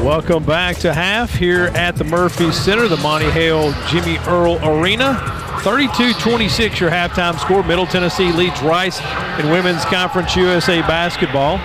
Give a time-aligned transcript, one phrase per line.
[0.00, 5.14] Welcome back to half here at the Murphy Center, the Monty Hale Jimmy Earl Arena.
[5.62, 7.62] 32-26 your halftime score.
[7.62, 9.00] Middle Tennessee leads Rice
[9.38, 11.58] in Women's Conference USA basketball.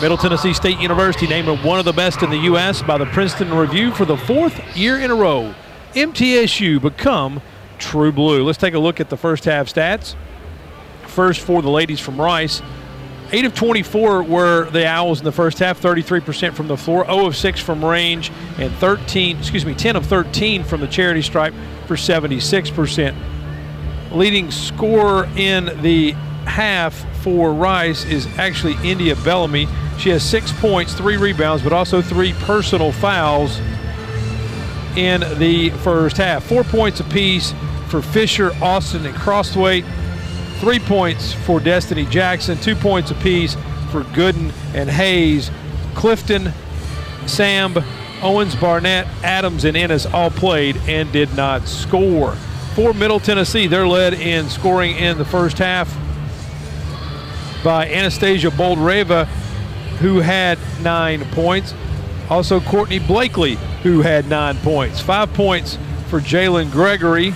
[0.00, 2.82] Middle Tennessee State University named one of the best in the U.S.
[2.82, 5.54] by the Princeton Review for the fourth year in a row.
[5.94, 7.42] MTSU become
[7.78, 8.44] true blue.
[8.44, 10.14] Let's take a look at the first half stats.
[11.06, 12.62] First for the ladies from Rice.
[13.30, 17.26] 8 of 24 were the Owls in the first half, 33% from the floor, 0
[17.26, 21.52] of 6 from range, and 13, excuse me, 10 of 13 from the charity stripe
[21.86, 23.14] for 76%.
[24.12, 26.12] Leading scorer in the
[26.46, 29.68] half for Rice is actually India Bellamy.
[29.98, 33.58] She has six points, three rebounds, but also three personal fouls
[34.96, 36.44] in the first half.
[36.44, 37.52] Four points apiece
[37.88, 39.82] for Fisher, Austin, and Crossway
[40.58, 43.54] three points for Destiny Jackson, two points apiece
[43.90, 45.50] for Gooden and Hayes.
[45.94, 46.52] Clifton,
[47.26, 47.76] Sam,
[48.22, 52.32] Owens, Barnett, Adams, and Ennis all played and did not score.
[52.74, 55.92] For Middle Tennessee, they're led in scoring in the first half
[57.64, 59.26] by Anastasia Boldreva,
[59.98, 61.74] who had nine points.
[62.30, 65.00] Also, Courtney Blakely, who had nine points.
[65.00, 65.78] Five points
[66.08, 67.34] for Jalen Gregory,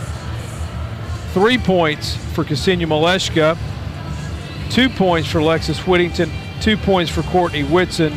[1.33, 3.57] three points for Ksenia Maleshka,
[4.71, 6.31] two points for Alexis Whittington,
[6.61, 8.13] two points for Courtney Whitson.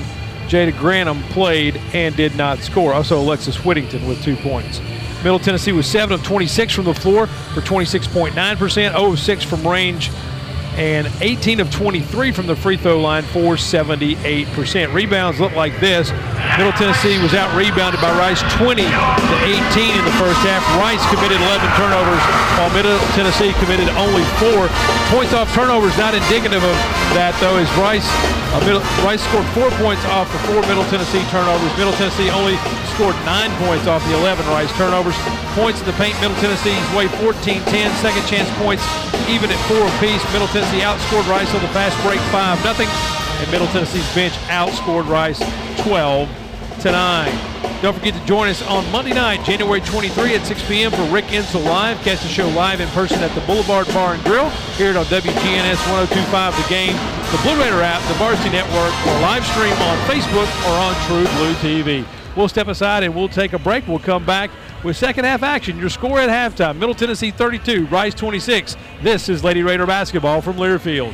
[0.47, 2.93] Jada Grantham played and did not score.
[2.93, 4.79] Also, Alexis Whittington with two points.
[5.23, 9.67] Middle Tennessee was 7 of 26 from the floor for 26.9%, 0 of 6 from
[9.67, 10.11] range,
[10.75, 14.93] and 18 of 23 from the free throw line for 78%.
[14.93, 16.11] Rebounds look like this.
[16.57, 20.63] Middle Tennessee was out rebounded by Rice 20 to 18 in the first half.
[20.79, 22.23] Rice committed 11 turnovers
[22.59, 24.67] while Middle Tennessee committed only four.
[25.11, 26.77] Points off turnovers not indicative of
[27.15, 28.07] that though as Rice
[28.55, 31.67] uh, middle, Rice scored four points off the four Middle Tennessee turnovers.
[31.75, 32.55] Middle Tennessee only
[32.95, 35.15] scored nine points off the 11 Rice turnovers.
[35.59, 37.67] Points in the paint, Middle Tennessee's way 14-10.
[37.99, 38.83] Second chance points
[39.27, 40.23] even at four apiece.
[40.31, 45.07] Middle Tennessee outscored Rice on the fast break 5 0 and Middle Tennessee's bench outscored
[45.07, 45.39] Rice
[45.83, 46.29] 12
[46.81, 47.81] to 9.
[47.81, 50.91] Don't forget to join us on Monday night, January 23 at 6 p.m.
[50.91, 51.97] for Rick Insell Live.
[52.01, 54.49] Catch the show live in person at the Boulevard Bar and Grill.
[54.77, 56.95] here on WGNS 1025 The Game,
[57.31, 61.25] the Blue Raider app, the Varsity Network, or live stream on Facebook or on True
[61.37, 62.05] Blue TV.
[62.35, 63.87] We'll step aside and we'll take a break.
[63.87, 64.49] We'll come back
[64.85, 65.77] with second half action.
[65.79, 68.77] Your score at halftime Middle Tennessee 32, Rice 26.
[69.01, 71.13] This is Lady Raider basketball from Learfield.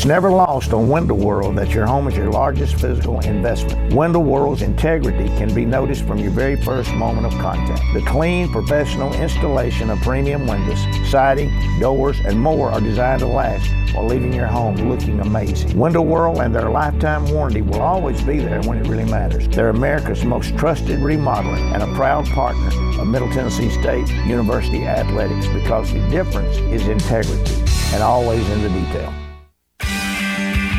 [0.00, 3.92] It's never lost on Window World that your home is your largest physical investment.
[3.92, 7.82] Window World's integrity can be noticed from your very first moment of contact.
[7.92, 10.78] The clean, professional installation of premium windows,
[11.10, 11.50] siding,
[11.80, 15.78] doors, and more are designed to last while leaving your home looking amazing.
[15.78, 19.48] Window World and their lifetime warranty will always be there when it really matters.
[19.48, 22.68] They're America's most trusted remodeler and a proud partner
[22.98, 27.52] of Middle Tennessee State University Athletics because the difference is integrity
[27.92, 29.19] and always in the detail.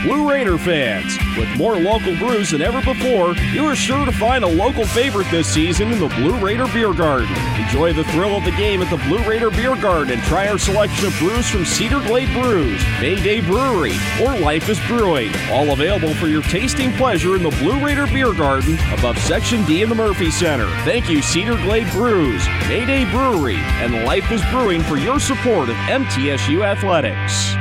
[0.03, 4.44] Blue Raider fans, with more local brews than ever before, you are sure to find
[4.44, 7.36] a local favorite this season in the Blue Raider Beer Garden.
[7.62, 10.57] Enjoy the thrill of the game at the Blue Raider Beer Garden and try our
[10.57, 15.31] selection of brews from Cedar Glade Brews, Mayday Brewery, or Life is Brewing.
[15.51, 19.83] All available for your tasting pleasure in the Blue Raider Beer Garden above Section D
[19.83, 20.68] in the Murphy Center.
[20.83, 25.75] Thank you, Cedar Glade Brews, Mayday Brewery, and Life is Brewing for your support of
[25.75, 27.60] MTSU Athletics.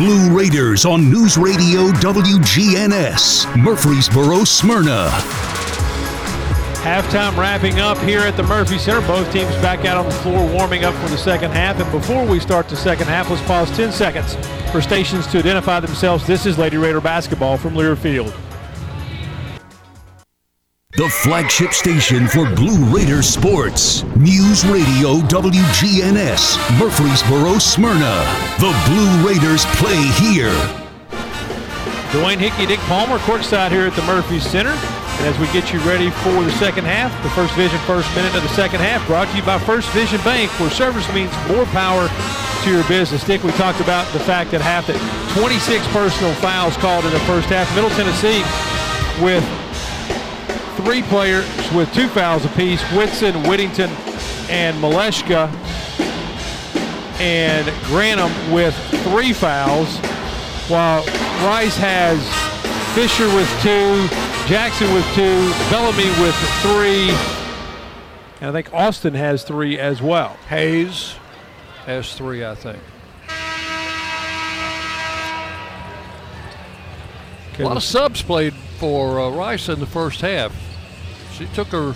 [0.00, 5.10] Blue Raiders on News Radio WGNS, Murfreesboro, Smyrna.
[6.80, 9.06] Halftime wrapping up here at the Murphy Center.
[9.06, 11.78] Both teams back out on the floor warming up for the second half.
[11.78, 14.36] And before we start the second half, let's pause 10 seconds
[14.72, 16.26] for stations to identify themselves.
[16.26, 18.34] This is Lady Raider basketball from Learfield
[21.00, 24.02] the flagship station for Blue Raider sports.
[24.20, 28.20] News Radio WGNS, Murfreesboro, Smyrna.
[28.60, 30.52] The Blue Raiders play here.
[32.12, 34.76] Dwayne Hickey, Dick Palmer, courtside here at the Murphy Center.
[34.76, 38.34] And as we get you ready for the second half, the First Vision first minute
[38.34, 41.64] of the second half brought to you by First Vision Bank, where service means more
[41.72, 42.10] power
[42.64, 43.24] to your business.
[43.24, 45.00] Dick, we talked about the fact that half that
[45.40, 47.74] 26 personal fouls called in the first half.
[47.74, 48.44] Middle Tennessee
[49.24, 49.59] with
[50.82, 53.90] three players with two fouls apiece Whitson, Whittington,
[54.48, 55.48] and Maleshka.
[57.20, 58.74] And Grantham with
[59.04, 59.98] three fouls,
[60.68, 61.04] while
[61.44, 62.18] Rice has
[62.94, 64.08] Fisher with two,
[64.48, 67.10] Jackson with two, Bellamy with three,
[68.40, 70.34] and I think Austin has three as well.
[70.48, 71.14] Hayes
[71.84, 72.78] has three, I think.
[77.58, 80.69] A lot of subs played for uh, Rice in the first half
[81.40, 81.94] she took her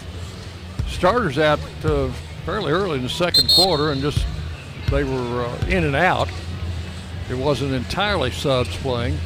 [0.88, 2.08] starters out uh,
[2.46, 4.25] fairly early in the second quarter and just
[4.91, 6.29] they were uh, in and out.
[7.31, 9.19] It wasn't entirely subs playing.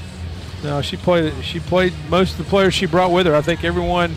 [0.65, 1.33] No, she played.
[1.45, 3.35] She played most of the players she brought with her.
[3.35, 4.17] I think everyone,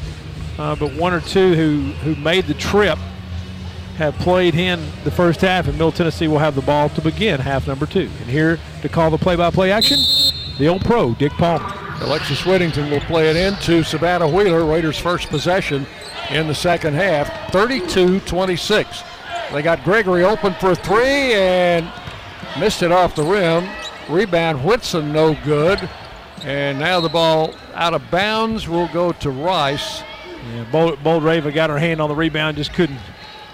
[0.57, 2.97] uh, but one or two who who made the trip,
[3.97, 7.39] have played in the first half, and Middle Tennessee will have the ball to begin
[7.39, 8.09] half number two.
[8.21, 9.99] And here to call the play-by-play action,
[10.57, 11.80] the old pro, Dick Palmer.
[12.01, 15.85] Alexis Whittington will play it into Savannah Wheeler, Raiders' first possession
[16.31, 19.03] in the second half, 32-26.
[19.51, 21.91] They got Gregory open for three and
[22.59, 23.69] missed it off the rim.
[24.09, 25.87] Rebound, Whitson no good.
[26.43, 30.01] And now the ball out of bounds will go to Rice.
[30.53, 32.99] Yeah, Bold, Boldreva got her hand on the rebound, just couldn't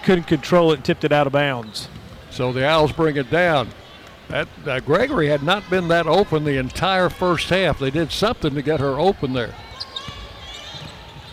[0.04, 1.90] couldn't control it and tipped it out of bounds.
[2.30, 3.68] So the Owls bring it down.
[4.30, 7.80] That uh, Gregory had not been that open the entire first half.
[7.80, 9.56] They did something to get her open there.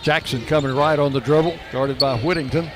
[0.02, 2.71] Jackson coming right on the dribble, guarded by Whittington.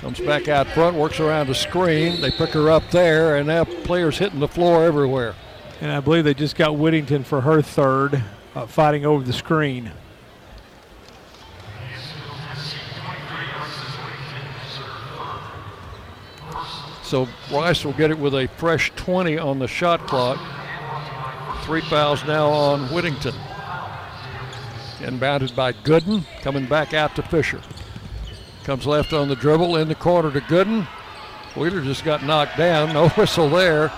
[0.00, 2.20] Comes back out front, works around the screen.
[2.20, 5.34] They pick her up there, and now players hitting the floor everywhere.
[5.80, 8.22] And I believe they just got Whittington for her third,
[8.54, 9.90] uh, fighting over the screen.
[17.06, 20.40] So Rice will get it with a fresh 20 on the shot clock.
[21.62, 23.34] Three fouls now on Whittington.
[24.98, 27.60] Inbounded by Gooden, coming back out to Fisher.
[28.64, 30.84] Comes left on the dribble in the corner to Gooden.
[31.54, 33.92] Wheeler just got knocked down, no whistle there.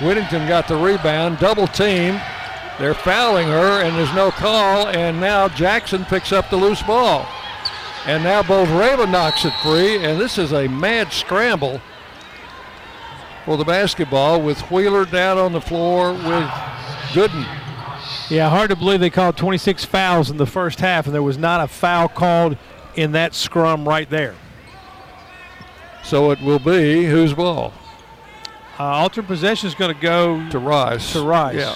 [0.00, 2.20] Whittington got the rebound, double team.
[2.78, 4.86] They're fouling her, and there's no call.
[4.86, 7.26] And now Jackson picks up the loose ball.
[8.06, 11.80] And now Boldreva knocks it free, and this is a mad scramble
[13.44, 16.48] for the basketball with Wheeler down on the floor with
[17.12, 17.46] Gooden.
[18.30, 21.36] Yeah, hard to believe they called 26 fouls in the first half, and there was
[21.36, 22.56] not a foul called
[22.96, 24.34] in that scrum right there.
[26.02, 27.72] So it will be whose ball?
[28.78, 31.12] Uh, alternate possession is going to go to Rice.
[31.12, 31.56] To Rice.
[31.56, 31.74] Yeah.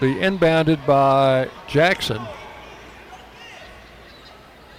[0.00, 2.22] Be inbounded by Jackson.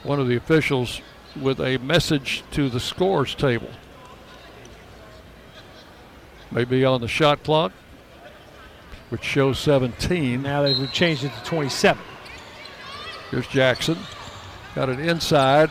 [0.03, 1.01] One of the officials
[1.39, 3.69] with a message to the scores table.
[6.51, 7.71] Maybe on the shot clock,
[9.09, 10.41] which shows 17.
[10.41, 12.01] Now they've changed it to 27.
[13.29, 13.97] Here's Jackson.
[14.75, 15.69] Got it inside.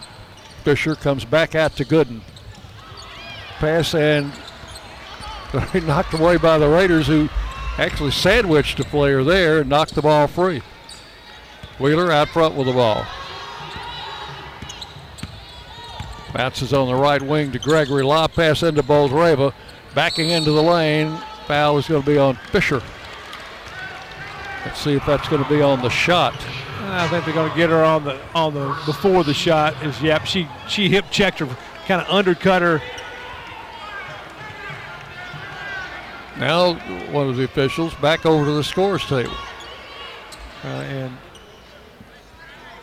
[0.64, 2.20] Fisher comes back out to Gooden.
[3.58, 4.32] Pass and
[5.87, 7.28] knocked away by the Raiders, who
[7.76, 10.62] actually sandwiched a player there and knocked the ball free.
[11.78, 13.06] Wheeler out front with the ball.
[16.32, 18.02] Bounces on the right wing to Gregory.
[18.02, 19.52] Lob pass into Boldreva.
[19.94, 21.16] Backing into the lane.
[21.47, 22.82] Foul is going to be on Fisher.
[24.64, 26.35] Let's see if that's going to be on the shot.
[26.82, 29.80] I think they're going to get her on the on the before the shot.
[29.85, 31.47] Is yep, she she hip checked her,
[31.87, 32.82] kind of undercut her.
[36.38, 36.75] Now
[37.12, 39.32] one of the officials back over to the scores table.
[40.64, 41.16] Uh, and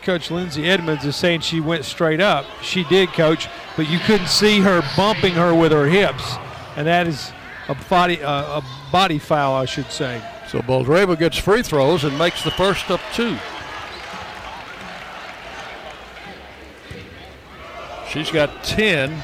[0.02, 2.46] Coach Lindsay Edmonds is saying she went straight up.
[2.62, 6.36] She did, Coach, but you couldn't see her bumping her with her hips,
[6.78, 7.32] and that is
[7.68, 10.22] a body uh, a body foul, I should say.
[10.46, 13.36] So Boldreva gets free throws and makes the first of two.
[18.08, 19.22] She's got 10.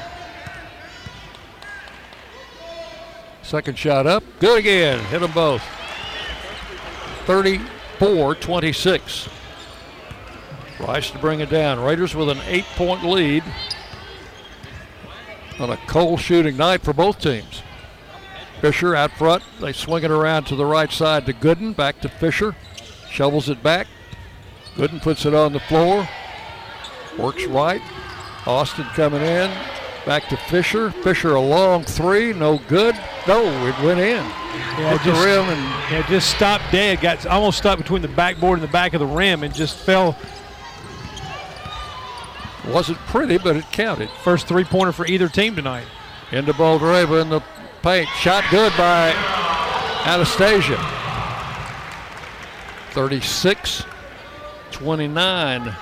[3.41, 4.23] Second shot up.
[4.39, 4.99] Good again.
[5.05, 5.63] Hit them both.
[7.25, 9.29] 34 26.
[10.81, 11.79] Rice to bring it down.
[11.79, 13.43] Raiders with an eight point lead
[15.59, 17.61] on a cold shooting night for both teams.
[18.61, 19.43] Fisher out front.
[19.59, 21.75] They swing it around to the right side to Gooden.
[21.75, 22.55] Back to Fisher.
[23.09, 23.87] Shovels it back.
[24.75, 26.07] Gooden puts it on the floor.
[27.17, 27.81] Works right.
[28.45, 29.51] Austin coming in.
[30.05, 30.91] Back to Fisher.
[30.91, 32.33] Fisher a long three.
[32.33, 32.95] No good.
[33.27, 34.23] No, it went in.
[34.77, 37.01] Yeah, Hit just, the rim and yeah, just stopped dead.
[37.01, 40.17] Got almost stopped between the backboard and the back of the rim, and just fell.
[42.67, 44.09] Wasn't pretty, but it counted.
[44.23, 45.85] First three pointer for either team tonight.
[46.31, 47.41] Into Boldreva in the
[47.81, 48.07] paint.
[48.19, 49.11] Shot good by
[50.05, 50.77] Anastasia.
[52.91, 53.85] 36
[54.71, 55.75] 29.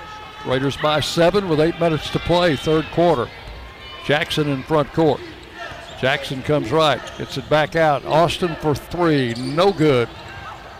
[0.45, 3.29] Raiders by seven with eight minutes to play, third quarter.
[4.05, 5.21] Jackson in front court.
[5.99, 8.03] Jackson comes right, gets it back out.
[8.05, 10.09] Austin for three, no good.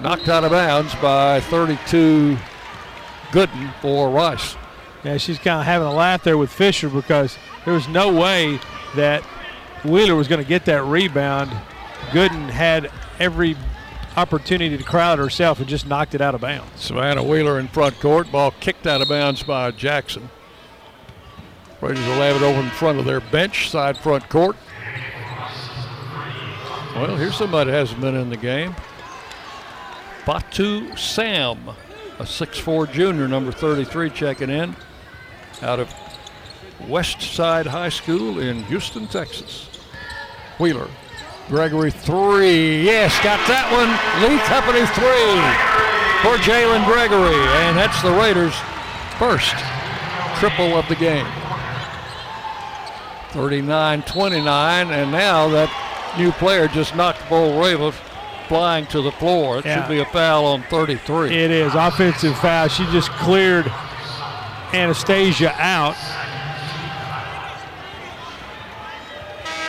[0.02, 2.38] Knocked out of bounds by 32
[3.32, 4.58] Gooden for Rice.
[5.04, 8.60] Yeah, she's kind of having a laugh there with Fisher because there was no way
[8.96, 9.22] that
[9.84, 11.52] Wheeler was going to get that rebound.
[12.12, 13.58] Gooden had every
[14.16, 16.82] opportunity to crowd herself and just knocked it out of bounds.
[16.82, 18.32] Savannah Wheeler in front court.
[18.32, 20.30] Ball kicked out of bounds by Jackson.
[21.82, 24.56] Raiders will have it over in front of their bench, side front court.
[26.96, 28.74] Well, here's somebody that hasn't been in the game.
[30.26, 31.68] Batu Sam,
[32.20, 34.78] a 6'4 junior, number 33, checking in
[35.64, 35.94] out of
[36.88, 39.70] West Side High School in Houston, Texas.
[40.60, 40.88] Wheeler.
[41.48, 42.84] Gregory three.
[42.84, 43.90] Yes, got that one.
[44.24, 45.40] Lee Company three
[46.22, 47.36] for Jalen Gregory.
[47.66, 48.56] And that's the Raiders'
[49.18, 49.56] first
[50.40, 51.28] triple of the game.
[53.32, 54.92] 39 29.
[54.92, 55.70] And now that
[56.18, 57.94] new player just knocked Bull Boldreva
[58.48, 59.58] flying to the floor.
[59.60, 59.82] It Yeah.
[59.82, 61.36] should be a foul on 33.
[61.36, 62.68] It is offensive foul.
[62.68, 63.72] She just cleared
[64.74, 65.96] Anastasia out.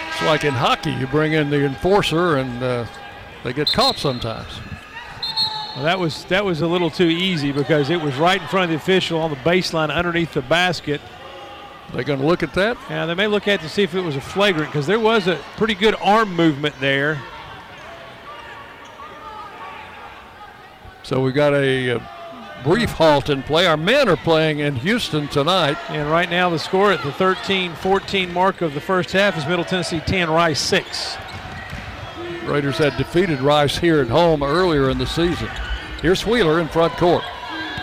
[0.08, 2.86] It's like in hockey, you bring in the enforcer and uh,
[3.42, 4.60] they get caught sometimes.
[5.74, 8.64] Well, that was that was a little too easy because it was right in front
[8.64, 11.00] of the official on the baseline underneath the basket.
[11.92, 12.78] They're going to look at that.
[12.88, 14.98] Yeah, they may look at it to see if it was a flagrant because there
[14.98, 17.20] was a pretty good arm movement there.
[21.02, 22.13] So we got a, uh
[22.64, 23.66] brief halt in play.
[23.66, 25.76] Our men are playing in Houston tonight.
[25.90, 29.64] And right now the score at the 13-14 mark of the first half is Middle
[29.64, 31.16] Tennessee 10, Rice 6.
[32.46, 35.48] Raiders had defeated Rice here at home earlier in the season.
[36.00, 37.22] Here's Wheeler in front court.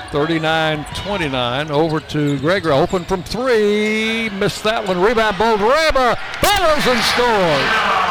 [0.09, 2.73] 39-29 over to Gregory.
[2.73, 4.29] Open from three.
[4.29, 4.99] Missed that one.
[5.01, 6.15] Rebound Boldreva.
[6.41, 8.01] Battles and scores.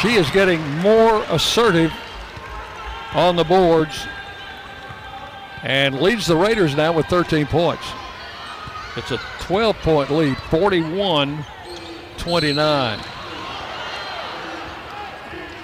[0.00, 1.92] She is getting more assertive
[3.14, 4.06] on the boards
[5.62, 7.86] and leads the Raiders now with 13 points.
[8.96, 11.44] It's a 12 point lead, 41
[12.18, 13.00] 29.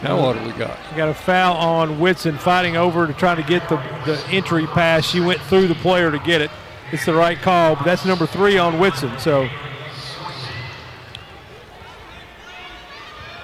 [0.03, 0.79] Now what do we got?
[0.91, 3.77] We got a foul on Whitson fighting over to trying to get the,
[4.07, 5.05] the entry pass.
[5.05, 6.51] She went through the player to get it.
[6.91, 9.17] It's the right call, but that's number three on Whitson.
[9.19, 9.49] So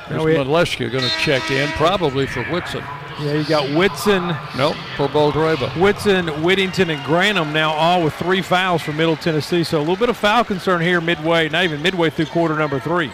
[0.08, 2.82] There's Maleshka going to check in, probably for Whitson.
[3.20, 4.28] Yeah, you got Whitson.
[4.56, 5.74] Nope, for Boldreva.
[5.80, 9.64] Whitson, Whittington, and Grantham now all with three fouls for Middle Tennessee.
[9.64, 12.78] So a little bit of foul concern here midway, not even midway through quarter number
[12.78, 13.10] three.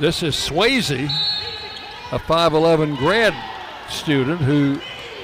[0.00, 1.10] This is Swayze,
[2.10, 3.34] a 5'11 grad
[3.90, 4.80] student who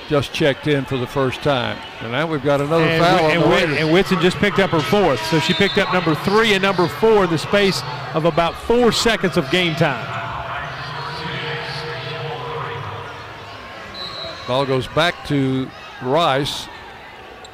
[0.08, 1.78] just checked in for the first time.
[2.00, 3.78] And now we've got another and, foul and, on the Raiders.
[3.78, 5.24] and Whitson just picked up her fourth.
[5.26, 7.80] So she picked up number three and number four in the space
[8.12, 10.29] of about four seconds of game time.
[14.50, 15.70] Ball goes back to
[16.02, 16.66] Rice.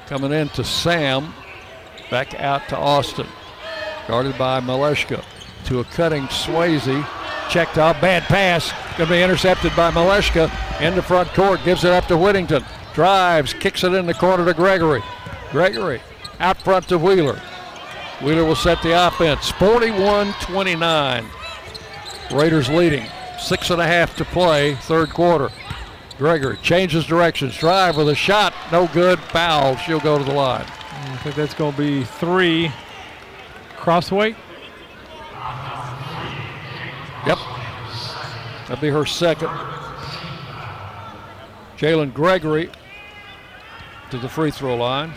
[0.06, 1.34] Coming in to Sam.
[2.10, 3.26] Back out to Austin.
[4.08, 5.22] Guarded by Maleshka.
[5.66, 7.06] To a cutting Swayze.
[7.50, 8.00] Checked out.
[8.00, 8.72] Bad pass.
[8.96, 10.50] Going to be intercepted by Maleshka.
[10.80, 11.60] Into front court.
[11.66, 12.64] Gives it up to Whittington.
[12.94, 13.52] Drives.
[13.52, 15.02] Kicks it in the corner to Gregory.
[15.50, 16.00] Gregory
[16.40, 17.38] out front to Wheeler.
[18.22, 19.50] Wheeler will set the offense.
[19.50, 21.26] 41 29.
[22.32, 23.04] Raiders leading.
[23.38, 25.50] Six and a half to play, third quarter.
[26.18, 27.56] Gregory changes directions.
[27.56, 28.54] Drive with a shot.
[28.72, 29.18] No good.
[29.18, 29.76] Foul.
[29.76, 30.64] She'll go to the line.
[30.64, 32.72] I think that's going to be three.
[33.76, 34.34] Crossway.
[37.26, 37.38] Yep.
[38.66, 39.50] That'll be her second.
[41.76, 42.70] Jalen Gregory
[44.10, 45.12] to the free throw line.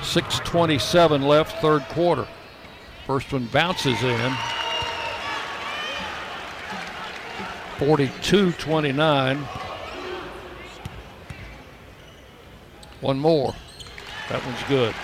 [0.00, 2.26] 6.27 left, third quarter.
[3.06, 4.32] First one bounces in.
[7.78, 9.48] 42 29.
[13.00, 13.54] One more.
[14.28, 14.94] That one's good.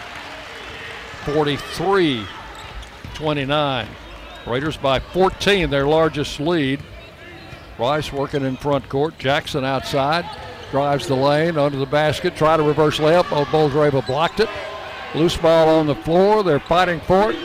[1.25, 2.27] 43
[3.15, 3.89] 29.
[4.47, 6.81] Raiders by 14, their largest lead.
[7.79, 9.19] Rice working in front court.
[9.19, 10.25] Jackson outside.
[10.71, 12.35] Drives the lane under the basket.
[12.35, 13.27] Try to reverse layup.
[13.31, 14.49] Oh, Boldreva blocked it.
[15.15, 16.43] Loose ball on the floor.
[16.43, 17.39] They're fighting for it.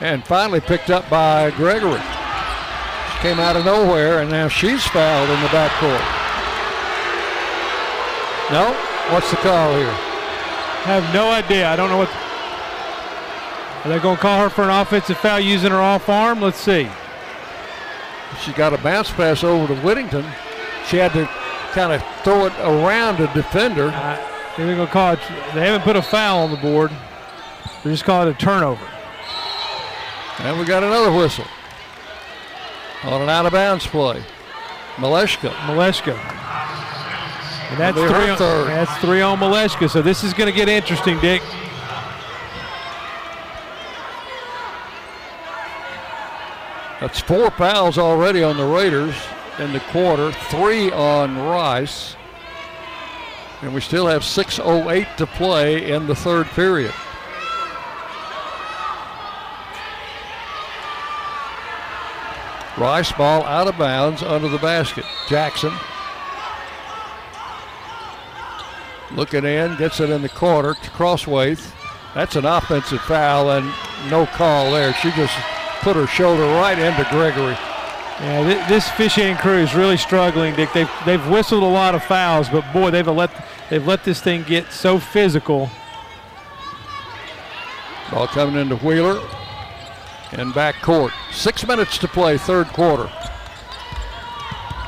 [0.00, 2.00] And finally picked up by Gregory.
[2.00, 6.20] She came out of nowhere, and now she's fouled in the backcourt.
[8.50, 8.89] No?
[9.12, 9.88] What's the call here?
[9.88, 11.68] I have no idea.
[11.68, 12.08] I don't know what.
[13.84, 16.40] Are they going to call her for an offensive foul using her off arm?
[16.40, 16.88] Let's see.
[18.40, 20.24] She got a bounce pass over to Whittington.
[20.86, 21.26] She had to
[21.72, 23.88] kind of throw it around a defender.
[23.88, 24.16] Uh,
[24.56, 25.20] they're going to call it.
[25.54, 26.90] They haven't put a foul on the board.
[27.82, 28.86] They're just call it a turnover.
[30.38, 31.46] And we got another whistle
[33.02, 34.22] on an out of bounds play.
[34.96, 35.50] Maleshka.
[35.50, 36.39] Maleshka.
[37.70, 39.88] And that's her three, on, that's three on Maleshka.
[39.88, 41.40] So this is going to get interesting, Dick.
[47.00, 49.14] That's four fouls already on the Raiders
[49.60, 52.16] in the quarter, three on Rice.
[53.62, 56.92] And we still have 6.08 to play in the third period.
[62.76, 65.04] Rice ball out of bounds under the basket.
[65.28, 65.72] Jackson
[69.14, 71.56] looking in, gets it in the corner to Crossway.
[72.14, 73.66] That's an offensive foul and
[74.10, 74.92] no call there.
[74.94, 75.34] She just
[75.80, 77.56] put her shoulder right into Gregory.
[78.20, 80.72] Yeah, th- this officiating crew is really struggling, Dick.
[80.72, 83.30] They've, they've whistled a lot of fouls, but boy, they've let
[83.70, 85.70] they've let this thing get so physical.
[88.10, 89.22] Ball coming into Wheeler
[90.32, 91.12] in back court.
[91.32, 93.10] Six minutes to play, third quarter.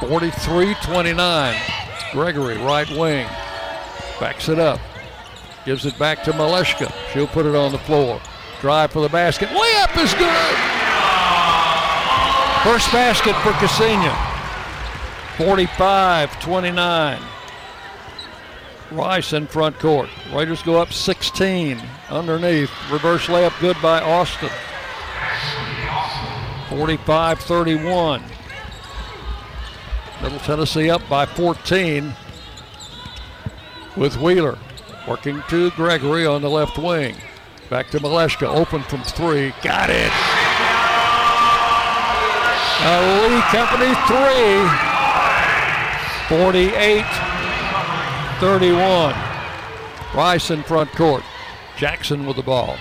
[0.00, 1.60] 43 29.
[2.12, 3.26] Gregory, right wing.
[4.20, 4.80] Backs it up.
[5.64, 6.92] Gives it back to Maleshka.
[7.12, 8.20] She'll put it on the floor.
[8.60, 9.48] Drive for the basket.
[9.48, 10.56] Layup is good.
[12.62, 14.16] First basket for Ksenia.
[15.36, 17.22] 45 29.
[18.92, 20.08] Rice in front court.
[20.32, 22.70] Raiders go up 16 underneath.
[22.90, 24.50] Reverse layup good by Austin.
[26.68, 28.22] 45 31.
[30.22, 32.14] Middle Tennessee up by 14
[33.96, 34.58] with Wheeler
[35.06, 37.16] working to Gregory on the left wing.
[37.70, 39.54] Back to Maleshka, open from three.
[39.62, 40.12] Got it.
[42.84, 44.68] A Lee Company three.
[46.28, 47.04] 48
[48.40, 49.14] 31.
[50.14, 51.22] Rice in front court.
[51.76, 52.76] Jackson with the ball.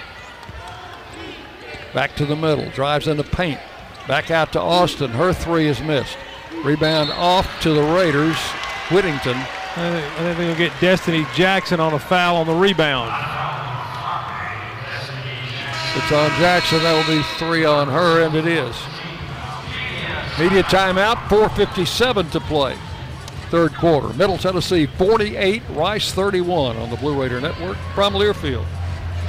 [1.94, 2.70] Back to the middle.
[2.72, 3.60] Drives in the paint.
[4.08, 5.12] Back out to Austin.
[5.12, 6.18] Her three is missed.
[6.64, 8.38] Rebound off to the Raiders.
[8.90, 9.38] Whittington.
[9.74, 13.10] I think, they'll get Destiny Jackson on a foul on the rebound.
[15.96, 16.84] It's on Jackson.
[16.84, 18.76] That will be three on her, and it is.
[20.40, 21.16] Media timeout.
[21.28, 22.78] 4.57 to play.
[23.50, 24.14] Third quarter.
[24.14, 28.66] Middle Tennessee 48, Rice 31 on the Blue Raider Network from Learfield.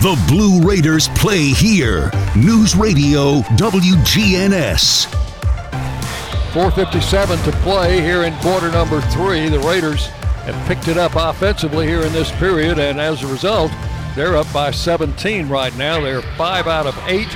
[0.00, 2.12] The Blue Raiders play here.
[2.36, 5.06] News Radio WGNS.
[6.52, 9.48] 4.57 to play here in quarter number three.
[9.48, 10.06] The Raiders
[10.46, 13.72] have picked it up offensively here in this period, and as a result,
[14.14, 16.00] they're up by 17 right now.
[16.00, 17.34] They're five out of eight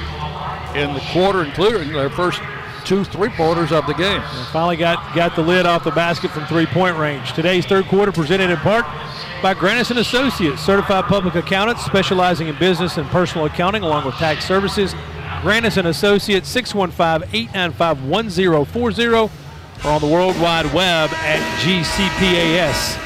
[0.76, 2.40] in the quarter, including their first
[2.82, 4.20] two three-pointers of the game.
[4.20, 7.32] And finally got, got the lid off the basket from three-point range.
[7.32, 8.84] Today's third quarter presented in part
[9.42, 14.44] by Grannis Associates, certified public accountants specializing in business and personal accounting along with tax
[14.44, 14.94] services.
[15.42, 19.30] Grannis Associates, 615-895-1040
[19.84, 23.02] or on the World Wide Web at gcpas.com.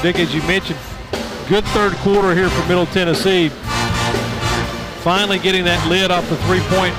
[0.00, 0.78] Dick, as you mentioned,
[1.48, 3.50] good third quarter here for Middle Tennessee.
[5.02, 6.94] Finally getting that lid off the three-point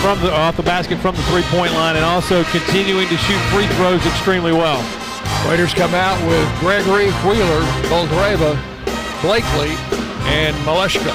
[0.00, 3.66] from the off the basket from the three-point line, and also continuing to shoot free
[3.76, 4.80] throws extremely well.
[5.46, 7.60] Raiders come out with Gregory Wheeler,
[7.92, 8.56] Boldreva,
[9.20, 9.76] Blakely,
[10.32, 11.12] and Maleshka.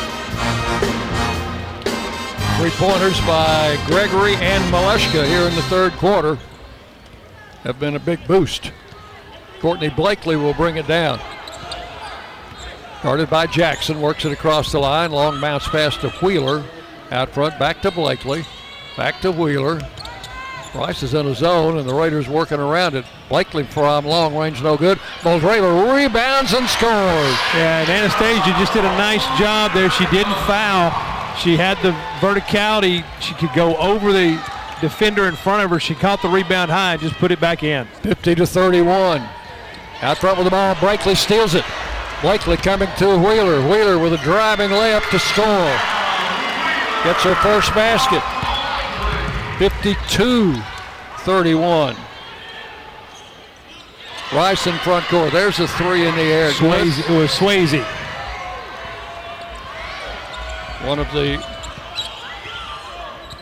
[2.59, 6.37] Three-pointers by Gregory and Maleshka here in the third quarter
[7.63, 8.71] have been a big boost.
[9.61, 11.19] Courtney Blakely will bring it down.
[13.03, 15.11] Guarded by Jackson, works it across the line.
[15.11, 16.63] Long bounce pass to Wheeler.
[17.11, 18.45] Out front, back to Blakely.
[18.95, 19.81] Back to Wheeler.
[20.73, 23.03] Rice is in a zone, and the Raiders working around it.
[23.27, 24.97] Blakely from long range, no good.
[25.19, 27.37] Boldreva rebounds and scores.
[27.53, 29.89] Yeah, and Anastasia just did a nice job there.
[29.89, 30.89] She didn't foul.
[31.37, 31.91] She had the
[32.25, 33.03] verticality.
[33.19, 34.41] She could go over the
[34.79, 35.79] defender in front of her.
[35.79, 37.85] She caught the rebound high and just put it back in.
[38.01, 39.21] 50 to 31.
[40.01, 41.65] Out front with the ball, Blakely steals it.
[42.23, 43.61] Blakely coming to Wheeler.
[43.67, 45.45] Wheeler with a driving layup to score.
[47.03, 48.23] Gets her first basket.
[49.59, 50.55] 52
[51.25, 51.97] 31.
[54.31, 55.33] Rice in front court.
[55.33, 56.51] There's a three in the air.
[56.51, 57.83] Swayze, it was Swayze.
[60.87, 61.45] One of the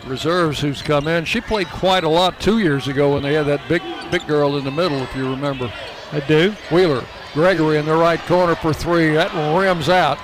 [0.07, 1.25] reserves who's come in.
[1.25, 4.57] She played quite a lot two years ago when they had that big big girl
[4.57, 5.71] in the middle, if you remember.
[6.11, 6.55] I do.
[6.71, 7.05] Wheeler.
[7.33, 9.13] Gregory in the right corner for three.
[9.13, 10.19] That rims out.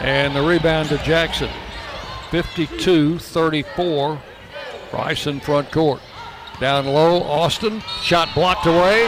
[0.00, 1.50] And the rebound to Jackson.
[2.30, 4.20] 52 34.
[4.92, 6.00] Rice in front court.
[6.60, 7.80] Down low, Austin.
[8.02, 9.06] Shot blocked away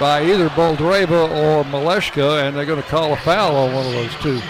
[0.00, 3.92] by either Boldreva or Maleshka, and they're going to call a foul on one of
[3.92, 4.40] those two.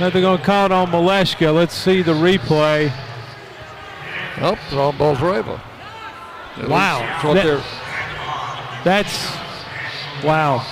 [0.00, 1.54] Now they're going to call it on Maleshka.
[1.54, 2.92] Let's see the replay.
[4.40, 5.60] Nope, it's on Boldreva.
[6.68, 7.00] Wow.
[7.34, 7.64] That,
[8.86, 9.26] that's,
[10.22, 10.64] wow.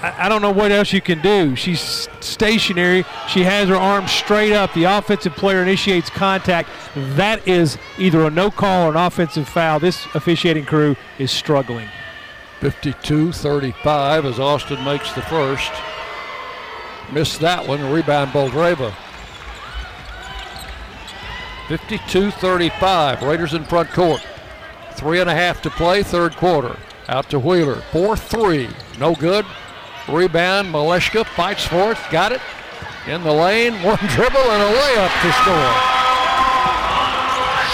[0.00, 1.54] I, don't know what else you can do.
[1.54, 3.04] She's stationary.
[3.28, 4.72] She has her arms straight up.
[4.72, 6.70] The offensive player initiates contact.
[6.94, 9.80] That is either a no call or an offensive foul.
[9.80, 11.88] This officiating crew is struggling.
[12.60, 15.70] 52 35 as Austin makes the first.
[17.12, 17.92] Missed that one.
[17.92, 18.94] Rebound Boldreva.
[21.68, 23.22] 52 35.
[23.22, 24.24] Raiders in front court.
[24.94, 26.78] Three and a half to play, third quarter.
[27.08, 27.82] Out to Wheeler.
[27.92, 28.68] 4 3.
[28.98, 29.46] No good.
[30.08, 30.68] Rebound.
[30.68, 31.98] Maleshka fights for it.
[32.10, 32.40] Got it.
[33.06, 33.74] In the lane.
[33.82, 35.98] One dribble and a layup to score.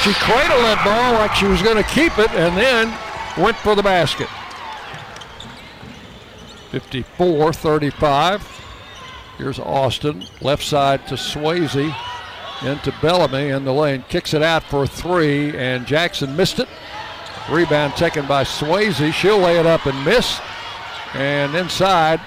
[0.03, 2.93] She cradled that ball like she was going to keep it and then
[3.43, 4.29] went for the basket.
[6.71, 8.55] 54 35.
[9.39, 11.97] Here's Austin, left side to Swayze,
[12.63, 16.69] into Bellamy in the lane, kicks it out for three, and Jackson missed it.
[17.51, 19.13] Rebound taken by Swayze.
[19.13, 20.41] She'll lay it up and miss.
[21.15, 22.21] And inside,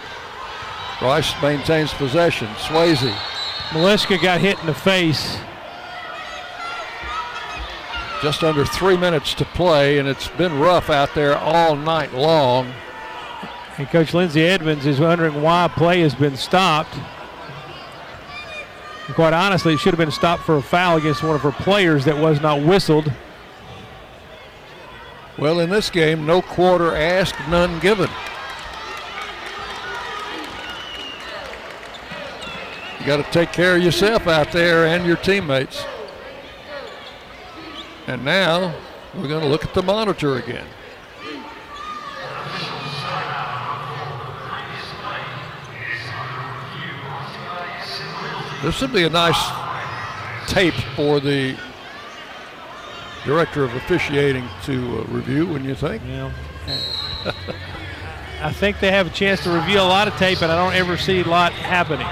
[1.01, 2.47] Rice maintains possession.
[2.55, 3.11] Swayze.
[3.69, 5.37] Maleshka got hit in the face.
[8.21, 12.73] Just under three minutes to play, and it's been rough out there all night long.
[13.77, 16.95] And Coach Lindsay Edmonds is wondering why play has been stopped.
[19.05, 21.51] And quite honestly, it should have been stopped for a foul against one of her
[21.51, 23.11] players that was not whistled.
[25.37, 28.09] Well, in this game, no quarter asked, none given.
[32.99, 35.85] You got to take care of yourself out there and your teammates.
[38.07, 38.73] And now
[39.13, 40.65] we're going to look at the monitor again.
[48.63, 49.39] This would be a nice
[50.47, 51.55] tape for the
[53.27, 56.01] director of officiating to uh, review, wouldn't you think?
[56.07, 56.31] Yeah.
[58.41, 60.73] I think they have a chance to review a lot of tape, and I don't
[60.73, 62.07] ever see a lot happening.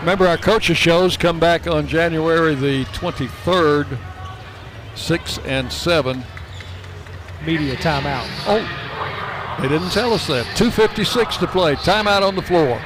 [0.00, 3.98] Remember, our coaches shows come back on January the 23rd,
[4.94, 6.24] 6 and 7.
[7.44, 8.26] Media timeout.
[8.46, 10.46] Oh, they didn't tell us that.
[10.56, 11.74] 2.56 to play.
[11.76, 12.80] Timeout on the floor.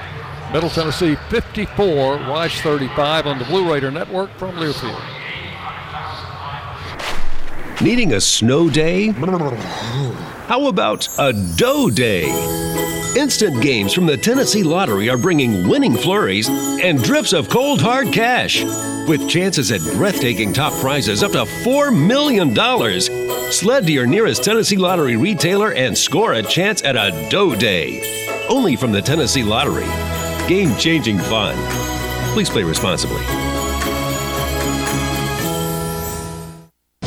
[0.52, 5.19] Middle Tennessee 54, Rice 35 on the Blue Raider Network from Learfield.
[7.82, 9.08] Needing a snow day?
[9.08, 12.28] How about a dough day?
[13.16, 18.12] Instant games from the Tennessee Lottery are bringing winning flurries and drips of cold hard
[18.12, 18.62] cash.
[19.08, 22.54] With chances at breathtaking top prizes up to $4 million.
[23.50, 28.02] Sled to your nearest Tennessee Lottery retailer and score a chance at a dough day.
[28.50, 29.86] Only from the Tennessee Lottery.
[30.46, 31.56] Game changing fun.
[32.34, 33.24] Please play responsibly.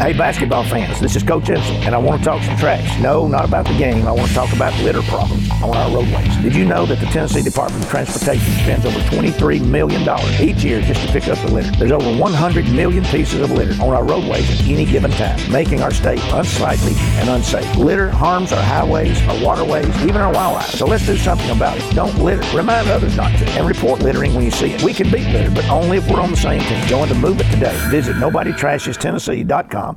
[0.00, 2.98] Hey, basketball fans, this is Coach Ensign, and I want to talk some trash.
[3.02, 4.08] No, not about the game.
[4.08, 6.34] I want to talk about litter problems on our roadways.
[6.38, 10.00] Did you know that the Tennessee Department of Transportation spends over $23 million
[10.40, 11.70] each year just to pick up the litter?
[11.72, 15.82] There's over 100 million pieces of litter on our roadways at any given time, making
[15.82, 17.76] our state unsightly and unsafe.
[17.76, 20.70] Litter harms our highways, our waterways, even our wildlife.
[20.70, 21.94] So let's do something about it.
[21.94, 22.56] Don't litter.
[22.56, 23.44] Remind others not to.
[23.50, 24.82] And report littering when you see it.
[24.82, 26.86] We can beat litter, but only if we're on the same team.
[26.86, 27.76] Join the movement today.
[27.90, 29.89] Visit NobodyTrashesTennessee.com.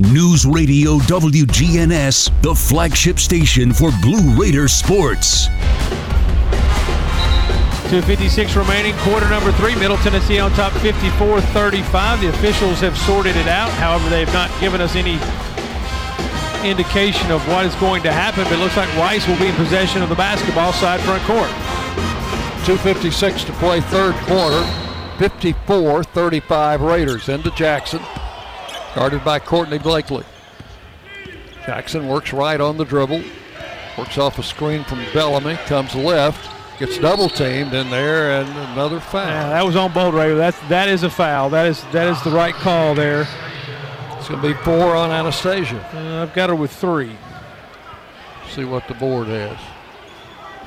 [0.00, 5.46] News Radio WGNS, the flagship station for Blue Raider sports.
[7.86, 9.76] 256 remaining, quarter number three.
[9.76, 12.20] Middle Tennessee on top 54 35.
[12.20, 13.70] The officials have sorted it out.
[13.74, 15.14] However, they've not given us any
[16.68, 19.54] indication of what is going to happen, but it looks like Rice will be in
[19.54, 21.50] possession of the basketball side front court.
[22.66, 24.64] 2.56 to play third quarter.
[25.20, 28.00] 54 35 Raiders into Jackson.
[28.94, 30.24] Guarded by Courtney Blakely.
[31.66, 33.22] Jackson works right on the dribble.
[33.98, 35.56] Works off a screen from Bellamy.
[35.66, 36.50] Comes left.
[36.78, 39.26] Gets double teamed in there and another foul.
[39.26, 40.36] Yeah, that was on Boldreva.
[40.36, 41.48] That's that is a foul.
[41.50, 43.28] That is that is the right call there.
[44.12, 45.78] It's going to be four on Anastasia.
[45.94, 47.16] Uh, I've got her with three.
[48.50, 49.58] See what the board has.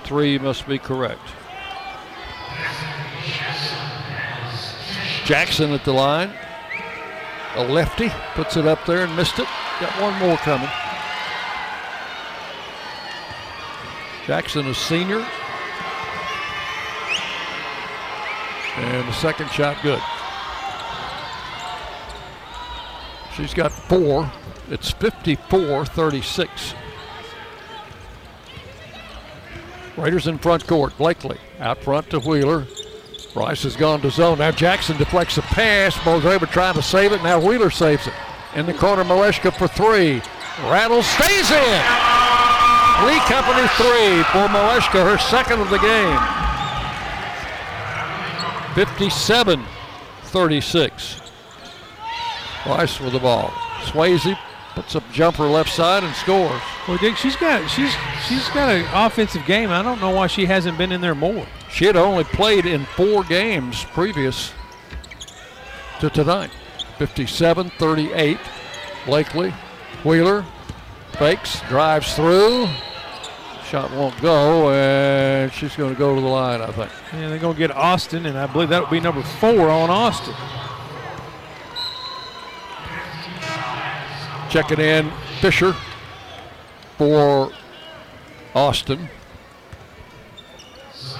[0.03, 1.27] Three must be correct.
[5.25, 6.31] Jackson at the line.
[7.57, 9.47] A lefty puts it up there and missed it.
[9.79, 10.69] Got one more coming.
[14.27, 15.25] Jackson is senior.
[18.75, 20.01] And the second shot good.
[23.35, 24.31] She's got four.
[24.69, 26.75] It's 54 36.
[29.97, 30.95] Raiders in front court.
[30.99, 32.67] Blakely out front to Wheeler.
[33.37, 34.39] Rice has gone to zone.
[34.39, 35.95] Now Jackson deflects a pass.
[35.97, 37.21] Mozaber trying to save it.
[37.21, 38.13] Now Wheeler saves it.
[38.55, 40.21] In the corner, Maleshka for three.
[40.63, 41.81] Rattle stays in.
[43.05, 46.19] Lee Company three for Maleshka, her second of the game.
[48.73, 49.63] 57
[50.23, 51.21] 36.
[52.65, 53.49] Rice with the ball.
[53.83, 54.37] Swayze
[54.77, 56.61] puts up jumper left side and scores.
[56.87, 57.91] Well, Dick, she's got she's
[58.27, 59.71] she's got an offensive game.
[59.71, 61.47] I don't know why she hasn't been in there more.
[61.71, 64.53] She had only played in four games previous
[65.99, 66.51] to tonight.
[66.99, 68.37] 57 38.
[69.07, 69.51] Blakely,
[70.03, 70.45] Wheeler,
[71.13, 72.67] fakes, drives through.
[73.65, 76.91] Shot won't go, and she's going to go to the line, I think.
[77.13, 79.89] Yeah, they're going to get Austin, and I believe that will be number four on
[79.89, 80.35] Austin.
[84.49, 85.75] Checking in Fisher
[86.97, 87.51] for
[88.55, 89.09] Austin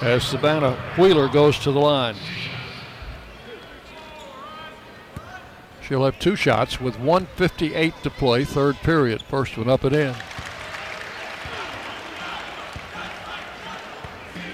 [0.00, 2.16] as Savannah Wheeler goes to the line.
[5.82, 9.22] She'll have two shots with 158 to play, third period.
[9.22, 10.14] First one up and in.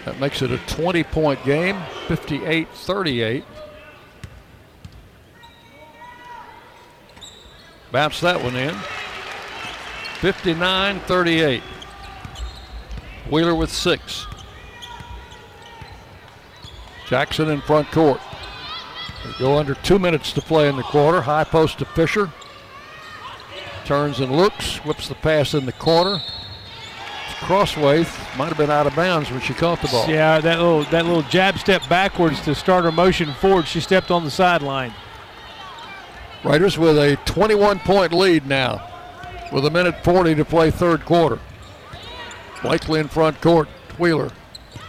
[0.05, 3.45] That makes it a 20 point game, 58 38.
[7.95, 8.75] Bounce that one in.
[10.19, 11.63] 59 38.
[13.31, 14.27] Wheeler with six.
[17.07, 18.21] Jackson in front court.
[19.25, 21.21] We go under two minutes to play in the quarter.
[21.21, 22.33] High post to Fisher.
[23.85, 26.21] Turns and looks, whips the pass in the corner.
[27.43, 27.99] Crossway
[28.37, 30.09] might have been out of bounds when she caught the ball.
[30.09, 33.69] Yeah, that little that little jab step backwards to start her motion forward.
[33.69, 34.93] She stepped on the sideline.
[36.45, 38.87] Raiders with a 21 point lead now,
[39.53, 41.39] with a minute 40 to play third quarter.
[42.63, 43.69] Blakely in front court.
[43.99, 44.31] Wheeler.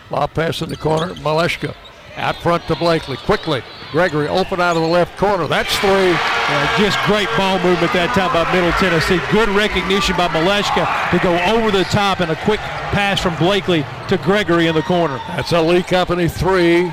[0.10, 1.14] Lob pass in the corner.
[1.16, 1.76] Maleshka
[2.18, 3.18] out front to Blakely.
[3.18, 3.64] Quickly.
[3.92, 5.48] Gregory open out of the left corner.
[5.48, 5.90] That's three.
[5.90, 9.20] Yeah, just great ball movement that time by Middle Tennessee.
[9.32, 13.86] Good recognition by Maleshka to go over the top and a quick pass from Blakely
[14.10, 15.20] to Gregory in the corner.
[15.30, 16.84] That's a Lee Company three.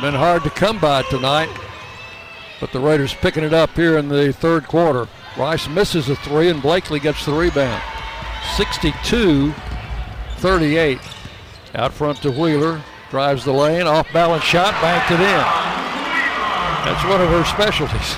[0.00, 1.48] Been hard to come by tonight,
[2.60, 5.08] but the Raiders picking it up here in the third quarter.
[5.36, 7.82] Rice misses a three and Blakely gets the rebound.
[8.56, 9.52] 62
[10.38, 10.98] 38.
[11.74, 12.80] Out front to Wheeler.
[13.10, 15.76] Drives the lane, off balance shot, banked it in.
[16.84, 18.16] That's one of her specialties.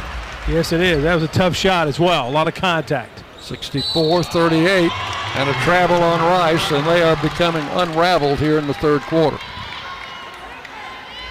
[0.48, 1.03] Yes, it is.
[1.03, 2.29] That was a tough shot as well.
[2.29, 3.22] A lot of contact.
[3.40, 4.90] 64 38,
[5.37, 9.38] and a travel on Rice, and they are becoming unraveled here in the third quarter.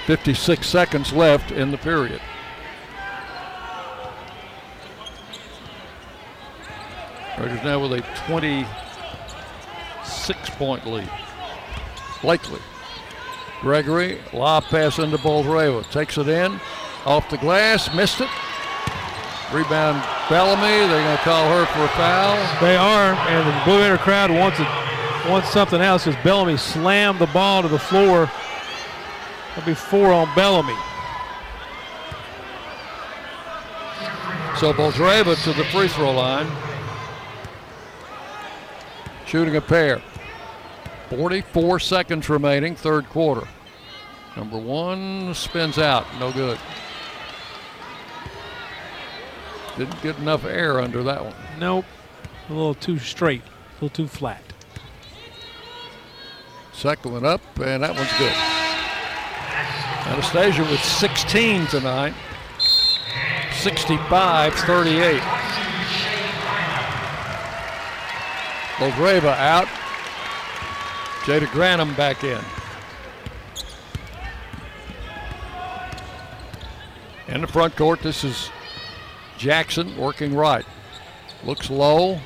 [0.05, 2.21] 56 seconds left in the period.
[7.37, 11.09] Raiders now with a 26 point lead.
[12.21, 12.59] Blakely.
[13.61, 15.89] Gregory, lob pass into Boldreva.
[15.91, 16.59] Takes it in,
[17.05, 18.29] off the glass, missed it.
[19.51, 20.61] Rebound Bellamy.
[20.61, 22.35] They're going to call her for a foul.
[22.59, 24.67] They are, and the Blue Raider crowd wants it,
[25.29, 28.29] wants something else because Bellamy slammed the ball to the floor.
[29.55, 30.75] That'll be four on Bellamy.
[34.59, 36.47] So Boldreva to the free throw line.
[39.27, 40.01] Shooting a pair.
[41.09, 43.47] 44 seconds remaining, third quarter.
[44.35, 46.57] Number one spins out, no good.
[49.77, 51.35] Didn't get enough air under that one.
[51.59, 51.85] Nope.
[52.49, 54.41] A little too straight, a little too flat.
[56.71, 58.33] Second one up, and that one's good.
[60.07, 62.13] Anastasia with 16 tonight.
[63.51, 65.36] 65 38.
[68.77, 69.67] Boldreva out.
[71.23, 72.39] Jada Grantham back in.
[77.27, 78.49] In the front court, this is
[79.37, 80.65] Jackson working right.
[81.43, 82.19] Looks low,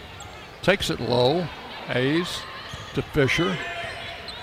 [0.61, 1.41] takes it low.
[1.87, 2.41] Hayes
[2.93, 3.57] to Fisher.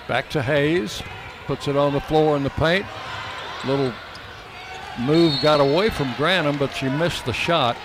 [0.09, 1.03] Back to Hayes.
[1.47, 2.85] Puts it on the floor in the paint.
[3.65, 3.93] Little
[4.99, 7.77] move got away from Grantham, but she missed the shot.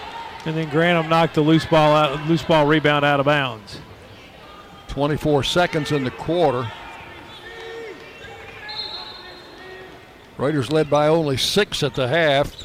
[0.46, 3.80] And then Grantham knocked the loose ball out, loose ball rebound out of bounds.
[4.94, 6.72] 24 seconds in the quarter.
[10.38, 12.56] Raiders led by only six at the half.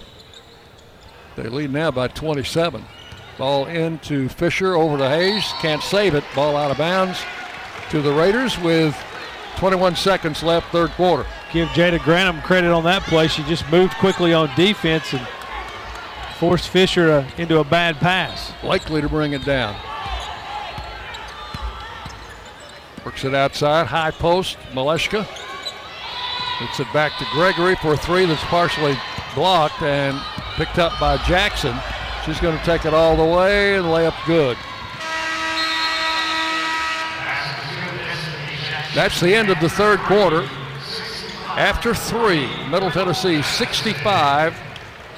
[1.36, 2.84] They lead now by 27.
[3.38, 5.50] Ball into Fisher over to Hayes.
[5.60, 6.24] Can't save it.
[6.34, 7.18] Ball out of bounds
[7.88, 8.94] to the Raiders with
[9.56, 11.24] 21 seconds left, third quarter.
[11.50, 13.28] Give Jada Grantham credit on that play.
[13.28, 15.26] She just moved quickly on defense and
[16.36, 18.52] forced Fisher uh, into a bad pass.
[18.60, 19.74] Blakely to bring it down.
[23.08, 25.26] Works it outside, high post, Maleshka.
[26.60, 28.98] Gets it back to Gregory for a three that's partially
[29.34, 30.20] blocked and
[30.56, 31.74] picked up by Jackson.
[32.26, 34.58] She's going to take it all the way and lay up good.
[38.94, 40.46] That's the end of the third quarter.
[41.56, 44.54] After three, Middle Tennessee 65,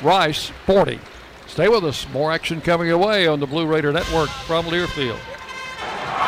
[0.01, 1.01] Rice 40.
[1.49, 2.09] Stay with us.
[2.11, 5.19] More action coming away on the Blue Raider Network from Learfield.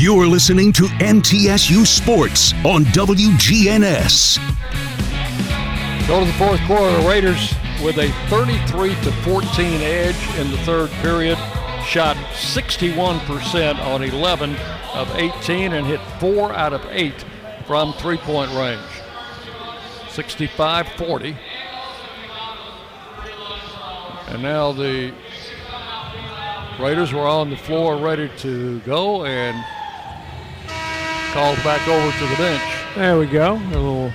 [0.00, 4.38] You're listening to MTSU Sports on WGNS.
[6.06, 7.02] Go to the fourth quarter.
[7.02, 11.36] The Raiders with a 33 to 14 edge in the third period.
[11.84, 14.54] Shot 61% on 11
[14.94, 17.24] of 18 and hit four out of eight
[17.66, 18.80] from three-point range.
[20.10, 21.36] 65-40.
[24.28, 25.12] And now the
[26.78, 29.60] Raiders were on the floor ready to go and
[31.32, 32.62] called back over to the bench.
[32.94, 33.54] There we go.
[33.54, 34.08] A little,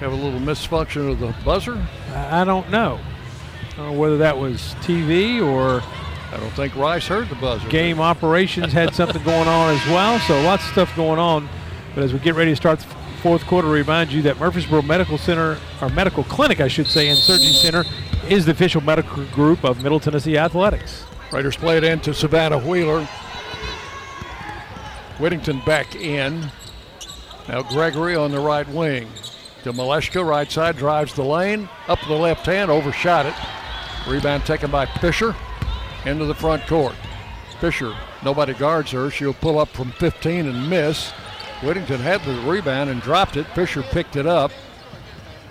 [0.00, 1.84] have a little misfunction of the buzzer.
[2.14, 3.00] I don't know.
[3.72, 5.82] I don't know whether that was TV or.
[6.30, 7.66] I don't think Rice heard the buzzer.
[7.70, 10.18] Game operations had something going on as well.
[10.20, 11.48] So lots of stuff going on.
[11.94, 12.86] But as we get ready to start the
[13.22, 17.18] fourth quarter, remind you that Murfreesboro Medical Center, or Medical Clinic, I should say, and
[17.18, 17.84] Surgery Center
[18.28, 21.04] is the official medical group of Middle Tennessee Athletics.
[21.32, 23.08] Raiders play it into Savannah Wheeler.
[25.18, 26.50] Whittington back in.
[27.48, 29.08] Now Gregory on the right wing.
[29.64, 31.68] To right side, drives the lane.
[31.88, 33.34] Up the left hand, overshot it.
[34.08, 35.34] Rebound taken by Fisher.
[36.06, 36.94] Into the front court.
[37.60, 37.94] Fisher,
[38.24, 39.10] nobody guards her.
[39.10, 41.10] She'll pull up from 15 and miss.
[41.62, 43.46] Whittington had the rebound and dropped it.
[43.48, 44.52] Fisher picked it up.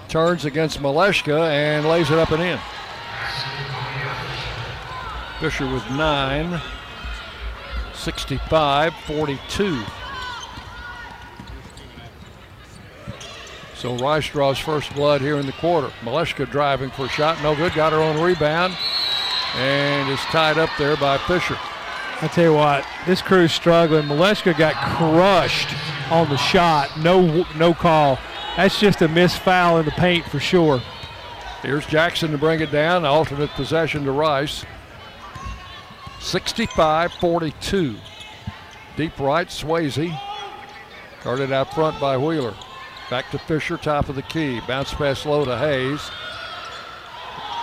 [0.07, 2.59] Turns against Maleshka and lays it up and in.
[5.41, 6.61] Fisher with nine.
[8.07, 9.83] 65 42.
[13.75, 15.89] So Rice draws first blood here in the quarter.
[16.03, 18.77] Maleshka driving for a shot, no good, got her own rebound,
[19.57, 21.57] and is tied up there by Fisher.
[22.21, 24.05] I tell you what, this crew's struggling.
[24.05, 25.75] Maleshka got crushed
[26.09, 26.97] on the shot.
[27.01, 28.17] No, no call.
[28.55, 30.81] That's just a missed foul in the paint for sure.
[31.61, 33.03] Here's Jackson to bring it down.
[33.03, 34.63] Alternate possession to Rice.
[36.19, 37.95] 65 42.
[38.95, 40.19] Deep right, Swayze.
[41.23, 42.53] Guarded out front by Wheeler.
[43.09, 44.59] Back to Fisher, top of the key.
[44.67, 46.09] Bounce pass low to Hayes.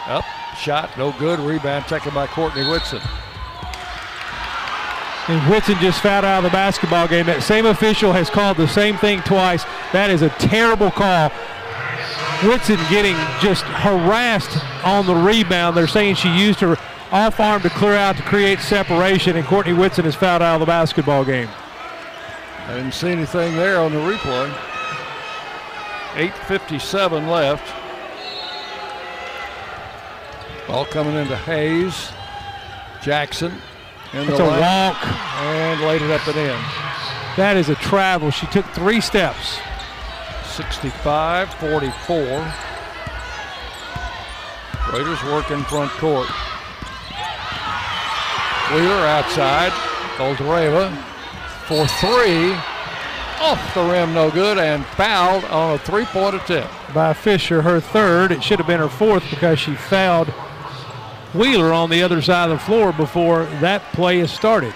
[0.07, 0.25] Up,
[0.57, 1.41] shot, no good.
[1.41, 3.01] Rebound taken by Courtney Whitson.
[5.27, 7.25] And Whitson just fouled out of the basketball game.
[7.27, 9.65] That same official has called the same thing twice.
[9.93, 11.31] That is a terrible call.
[12.43, 15.77] Whitson getting just harassed on the rebound.
[15.77, 16.77] They're saying she used her
[17.15, 20.61] off arm to clear out to create separation, and Courtney Whitson is fouled out of
[20.61, 21.49] the basketball game.
[22.67, 24.53] I didn't see anything there on the replay.
[26.15, 27.73] 8.57 left.
[30.67, 32.11] Ball coming into Hayes.
[33.01, 33.53] Jackson.
[34.13, 35.07] In It's the a walk.
[35.07, 36.61] And laid it up and in.
[37.37, 38.33] That is a travel.
[38.33, 39.61] She took three steps.
[40.47, 42.53] 65 44.
[44.93, 46.29] Raiders work in front court.
[48.73, 49.73] Wheeler outside.
[50.17, 50.97] Boldreva
[51.67, 52.53] for three.
[53.41, 56.73] Off the rim, no good, and fouled on a three point attempt.
[56.95, 58.33] By Fisher, her third.
[58.33, 60.29] It should have been her fourth because she fouled
[61.35, 64.73] Wheeler on the other side of the floor before that play has started.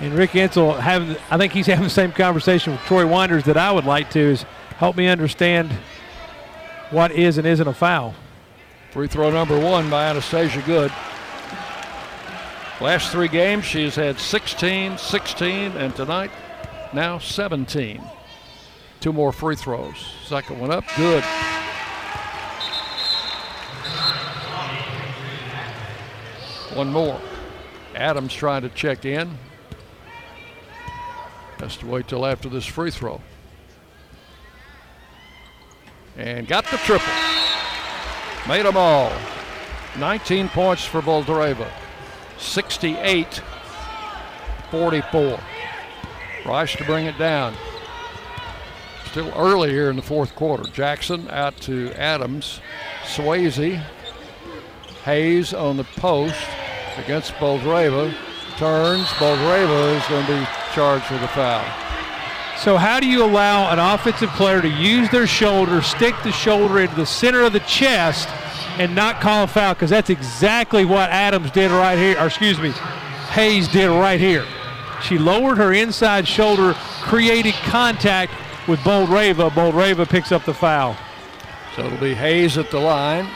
[0.00, 3.56] And Rick Ensel, having, I think he's having the same conversation with Troy Winders that
[3.56, 4.44] I would like to is
[4.76, 5.72] help me understand
[6.90, 8.14] what is and isn't a foul.
[8.98, 10.90] Free throw number one by Anastasia Good.
[12.80, 16.32] Last three games, she's had 16, 16, and tonight,
[16.92, 18.02] now 17.
[18.98, 19.94] Two more free throws.
[20.26, 21.22] Second one up, good.
[26.74, 27.20] One more.
[27.94, 29.38] Adams trying to check in.
[31.60, 33.20] Has to wait till after this free throw.
[36.16, 37.37] And got the triple.
[38.48, 39.12] Made them all.
[39.98, 41.70] 19 points for Boldreva.
[42.38, 43.42] 68
[44.70, 45.40] 44.
[46.46, 47.54] Rice to bring it down.
[49.04, 50.64] Still early here in the fourth quarter.
[50.70, 52.60] Jackson out to Adams.
[53.02, 53.82] Swayze.
[55.04, 56.46] Hayes on the post
[56.96, 58.14] against Boldreva.
[58.56, 59.06] Turns.
[59.08, 61.87] Boldreva is going to be charged with a foul.
[62.58, 66.80] So, how do you allow an offensive player to use their shoulder, stick the shoulder
[66.80, 68.28] into the center of the chest,
[68.78, 69.74] and not call a foul?
[69.74, 72.70] Because that's exactly what Adams did right here, or excuse me,
[73.30, 74.44] Hayes did right here.
[75.02, 78.32] She lowered her inside shoulder, created contact
[78.66, 79.50] with Boldreva.
[79.50, 80.96] Boldreva picks up the foul.
[81.76, 83.28] So it'll be Hayes at the line.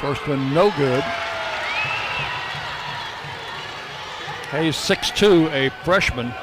[0.00, 1.04] First one no good.
[4.50, 6.34] Hayes 6'2", a freshman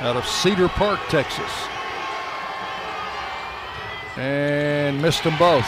[0.00, 1.50] out of Cedar Park, Texas.
[4.16, 5.66] And missed them both.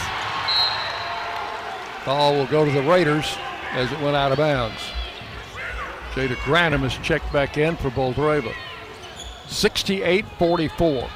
[2.05, 3.37] Ball will go to the Raiders
[3.73, 4.81] as it went out of bounds.
[6.13, 8.53] Jada Grantham is checked back in for Boldreva.
[9.47, 11.09] 68-44.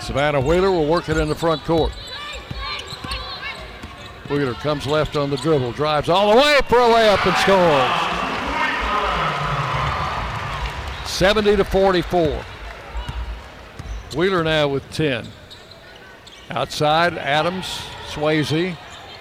[0.00, 1.92] Savannah Wheeler will work it in the front court.
[4.28, 8.23] Wheeler comes left on the dribble, drives all the way for a layup and scores.
[11.14, 12.44] 70 to 44.
[14.16, 15.28] Wheeler now with 10.
[16.50, 17.66] Outside, Adams,
[18.08, 18.76] Swayze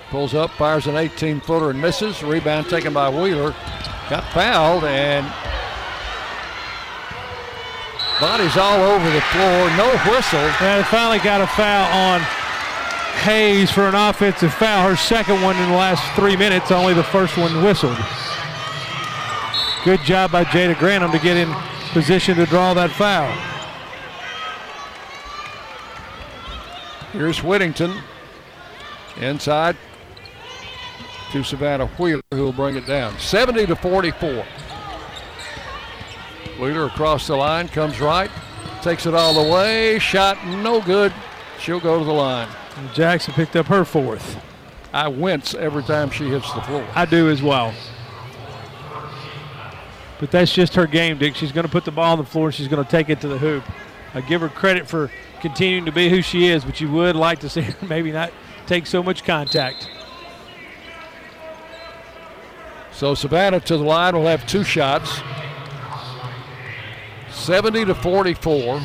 [0.10, 2.24] pulls up, fires an 18 footer and misses.
[2.24, 3.52] Rebound taken by Wheeler.
[4.10, 5.24] Got fouled and
[8.20, 9.70] bodies all over the floor.
[9.78, 10.39] No whistle.
[10.39, 12.22] And finally got a foul on
[13.22, 14.89] Hayes for an offensive foul.
[14.89, 17.98] Her second one in the last three minutes, only the first one whistled.
[19.86, 21.54] Good job by Jada Grantham to get in
[21.94, 23.32] position to draw that foul.
[27.12, 27.96] Here's Whittington
[29.18, 29.78] inside
[31.32, 33.18] to Savannah Wheeler, who will bring it down.
[33.20, 34.46] 70 to 44.
[36.60, 38.32] Wheeler across the line, comes right,
[38.82, 41.14] takes it all the way, shot no good.
[41.60, 42.50] She'll go to the line.
[42.94, 44.38] Jackson picked up her fourth.
[44.91, 46.86] I wince every time she hits the floor.
[46.96, 47.74] I do as well.
[50.20, 51.36] But that's just her game, Dick.
[51.36, 53.22] She's going to put the ball on the floor and she's going to take it
[53.22, 53.64] to the hoop.
[54.14, 55.11] I give her credit for
[55.41, 58.32] continuing to be who she is, but you would like to see her maybe not
[58.68, 59.89] take so much contact.
[62.91, 65.22] So Savannah to the line will have two shots.
[67.32, 68.82] 70 to 44.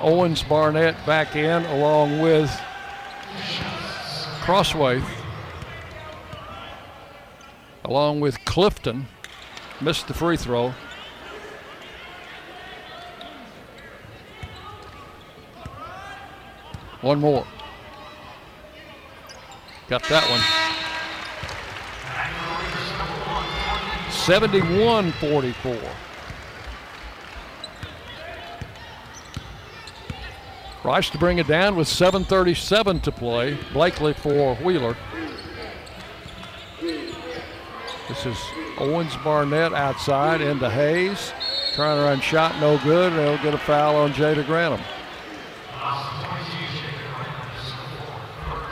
[0.00, 2.50] Owens Barnett back in along with
[4.40, 5.02] Crossway,
[7.84, 9.08] along with Clifton.
[9.80, 10.74] Missed the free throw.
[17.00, 17.46] One more.
[19.88, 20.40] Got that one.
[24.10, 25.78] 71 44.
[30.84, 33.58] Rice to bring it down with 7.37 to play.
[33.72, 34.96] Blakely for Wheeler.
[38.08, 38.42] This is
[38.78, 41.32] Owens Barnett outside into Hayes.
[41.74, 43.12] Trying to run shot, no good.
[43.12, 44.80] And They'll get a foul on Jada Grantham.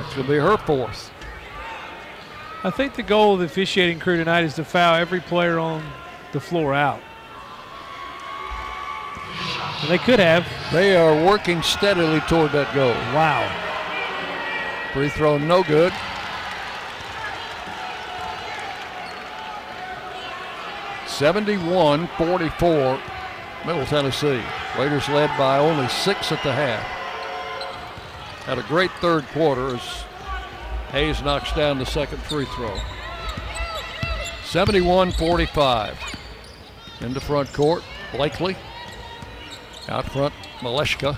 [0.01, 1.11] It's going to be her fourth.
[2.65, 5.85] I think the goal of the officiating crew tonight is to foul every player on
[6.33, 7.01] the floor out.
[9.83, 10.47] And they could have.
[10.73, 12.95] They are working steadily toward that goal.
[13.15, 13.47] Wow.
[14.95, 15.93] Free throw, no good.
[21.19, 23.01] Seventy-one, forty-four,
[23.65, 24.43] Middle Tennessee.
[24.79, 26.83] Raiders led by only six at the half.
[28.45, 30.05] Had a great third quarter as
[30.91, 32.79] Hayes knocks down the second free throw.
[34.45, 35.99] 71 45.
[37.01, 38.55] Into front court, Blakely.
[39.89, 41.17] Out front, Maleshka.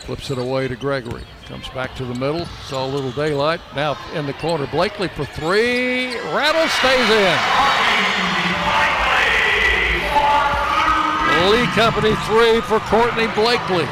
[0.00, 1.24] Flips it away to Gregory.
[1.46, 2.46] Comes back to the middle.
[2.66, 3.60] Saw a little daylight.
[3.76, 4.66] Now in the corner.
[4.66, 6.14] Blakely for three.
[6.32, 7.38] Rattle stays in.
[11.50, 13.86] Lee Company three for Courtney Blakely.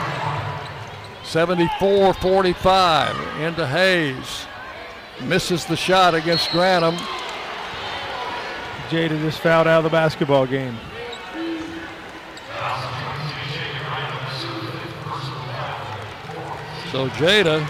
[1.24, 4.46] 74 45 into Hayes.
[5.20, 6.96] Misses the shot against Grantham.
[8.88, 10.76] Jada just fouled out of the basketball game.
[16.92, 17.66] So Jada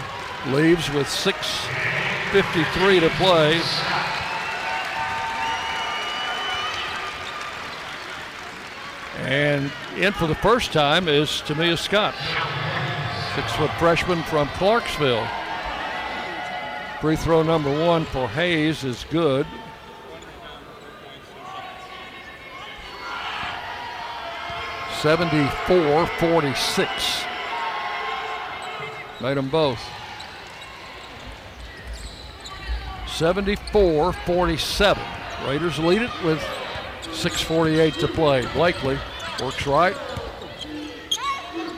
[0.53, 3.61] leaves with 6.53 to play.
[9.25, 12.13] And in for the first time is Tamia Scott,
[13.33, 15.25] six foot freshman from Clarksville.
[16.99, 19.47] Free throw number one for Hayes is good.
[25.01, 27.23] Seventy-four forty-six.
[29.23, 29.79] Made them both.
[33.07, 35.03] 74 47.
[35.47, 36.39] Raiders lead it with
[37.03, 38.45] 6.48 to play.
[38.53, 38.99] Blakely
[39.41, 39.95] works right.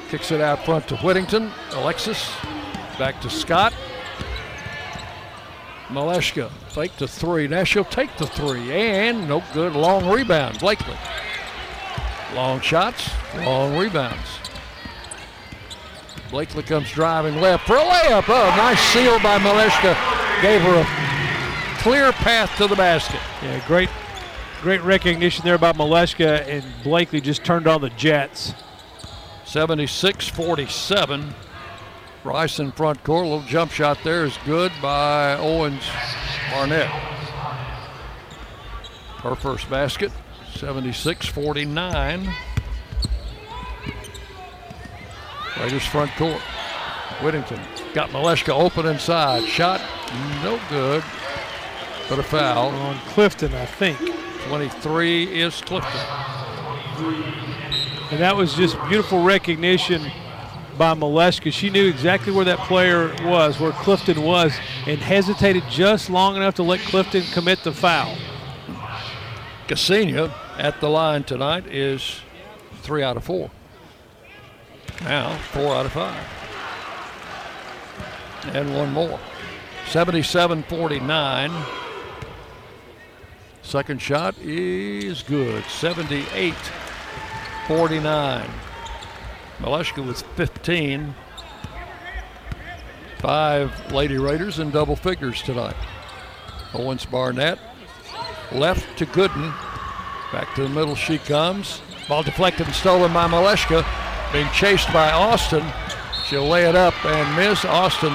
[0.10, 1.52] Kicks it out front to Whittington.
[1.74, 2.32] Alexis
[2.98, 3.76] back to Scott.
[5.90, 7.48] Maleshka fake to three.
[7.48, 8.72] Now she'll take the three.
[8.72, 9.74] And no good.
[9.74, 10.58] Long rebound.
[10.58, 10.98] Blakely.
[12.34, 14.45] Long shots, long rebounds.
[16.32, 18.26] Blakely comes driving left for a layup.
[18.28, 19.96] Oh, nice seal by Maleshka.
[20.42, 23.20] Gave her a clear path to the basket.
[23.42, 23.90] Yeah, great,
[24.62, 28.54] great recognition there by Maleshka, and Blakely just turned on the Jets.
[29.46, 31.34] 76 47.
[32.24, 33.26] Rice in front court.
[33.26, 35.84] A little jump shot there is good by Owens
[36.52, 36.90] Barnett.
[39.22, 40.12] Her first basket.
[40.56, 42.34] 76 49.
[45.66, 46.40] Raiders front court.
[47.24, 47.60] Whittington
[47.96, 49.44] got Maleshka open inside.
[49.48, 49.82] Shot
[50.44, 51.04] no good,
[52.08, 52.68] but a foul.
[52.68, 53.98] On Clifton, I think.
[54.48, 56.00] 23 is Clifton.
[58.12, 60.04] And that was just beautiful recognition
[60.78, 61.52] by Maleshka.
[61.52, 64.56] She knew exactly where that player was, where Clifton was,
[64.86, 68.16] and hesitated just long enough to let Clifton commit the foul.
[69.68, 72.20] Ksenia at the line tonight is
[72.84, 73.50] three out of four.
[75.04, 76.24] Now, four out of five.
[78.54, 79.20] And one more.
[79.88, 81.52] 77 49.
[83.62, 85.64] Second shot is good.
[85.66, 86.54] 78
[87.68, 88.50] 49.
[89.60, 91.16] Maleshka with 15.
[93.20, 95.76] Five Lady Raiders in double figures tonight.
[96.74, 97.58] Owens Barnett
[98.52, 99.54] left to Gooden.
[100.32, 101.82] Back to the middle she comes.
[102.08, 103.84] Ball deflected and stolen by Maleshka.
[104.34, 105.64] Being chased by Austin.
[106.26, 107.64] She'll lay it up and miss.
[107.66, 108.14] Austin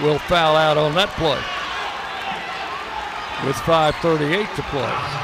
[0.00, 1.38] will foul out on that play.
[3.46, 5.22] With 5.38 to play.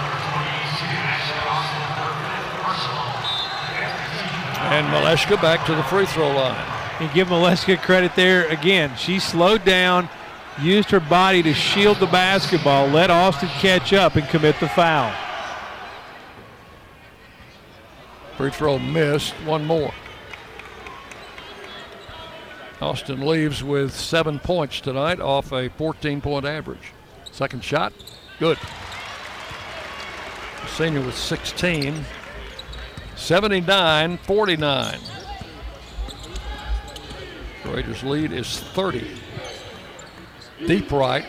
[4.70, 6.66] And Maleshka back to the free throw line.
[7.00, 8.94] And give Maleshka credit there again.
[8.96, 10.08] She slowed down,
[10.60, 15.14] used her body to shield the basketball, let Austin catch up and commit the foul.
[18.36, 19.32] Free throw missed.
[19.46, 19.92] One more.
[22.80, 26.92] Austin leaves with seven points tonight off a 14 point average.
[27.32, 27.92] Second shot,
[28.38, 28.56] good.
[30.62, 32.04] Ksenia with 16.
[33.16, 34.98] 79 49.
[37.64, 39.10] Raiders lead is 30.
[40.66, 41.24] Deep right.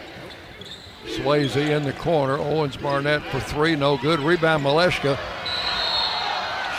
[1.06, 2.38] Swayze in the corner.
[2.38, 4.20] Owens Barnett for three, no good.
[4.20, 5.18] Rebound Maleshka.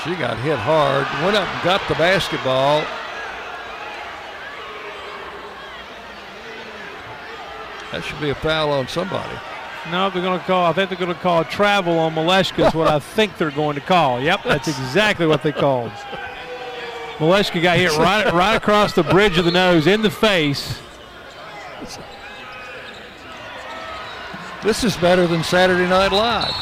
[0.05, 1.07] She got hit hard.
[1.25, 2.85] Went up and got the basketball.
[7.93, 9.37] That should be a foul on somebody.
[9.91, 10.67] No, they're going to call.
[10.67, 12.69] I think they're going to call travel on Maleshka.
[12.69, 14.21] Is what I think they're going to call.
[14.21, 15.91] Yep, that's exactly what they called.
[17.19, 20.81] Maleshka got hit right, right across the bridge of the nose, in the face.
[24.63, 26.55] This is better than Saturday Night Live.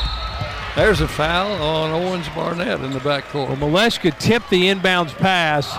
[0.77, 3.49] There's a foul on Owens Barnett in the backcourt.
[3.49, 5.77] Well, Maleshka tipped the inbounds pass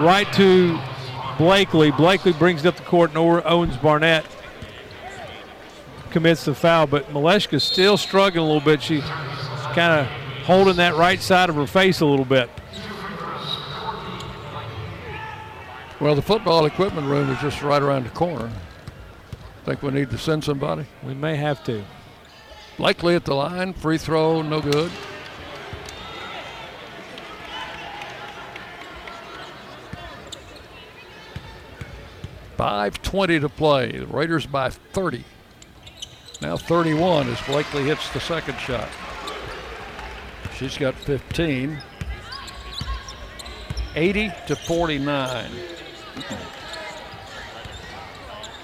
[0.00, 0.78] right to
[1.38, 1.90] Blakely.
[1.90, 4.26] Blakely brings it up the court, and Owens Barnett
[6.12, 6.86] commits the foul.
[6.86, 8.82] But Maleshka's still struggling a little bit.
[8.82, 10.06] She's kind of
[10.44, 12.48] holding that right side of her face a little bit.
[16.00, 18.50] Well, the football equipment room is just right around the corner.
[19.64, 20.84] Think we need to send somebody?
[21.04, 21.84] We may have to.
[22.76, 23.72] Blakely at the line.
[23.72, 24.90] Free throw, no good.
[32.62, 33.98] 5.20 to play.
[33.98, 35.24] The Raiders by 30.
[36.42, 38.88] Now 31 as Blakely hits the second shot.
[40.56, 41.80] She's got 15.
[43.94, 45.50] 80 to 49.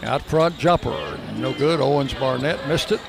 [0.02, 1.18] Out front jumper.
[1.36, 1.80] No good.
[1.80, 3.00] Owens Barnett missed it.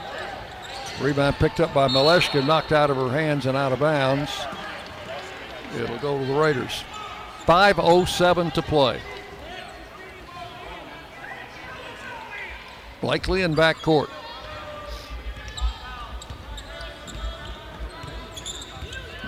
[1.01, 4.29] Rebound picked up by Maleshka, knocked out of her hands and out of bounds.
[5.77, 6.83] It'll go to the Raiders.
[7.47, 9.01] 5.07 to play.
[13.01, 14.09] Blakely in backcourt.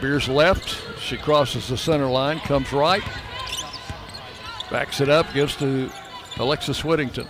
[0.02, 1.00] Beers left.
[1.00, 3.04] She crosses the center line, comes right,
[4.72, 5.92] backs it up, gives to
[6.38, 7.28] Alexis Whittington.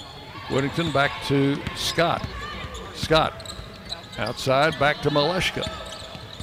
[0.50, 2.26] Whittington back to Scott.
[2.96, 3.54] Scott
[4.18, 5.64] outside, back to Maleshka.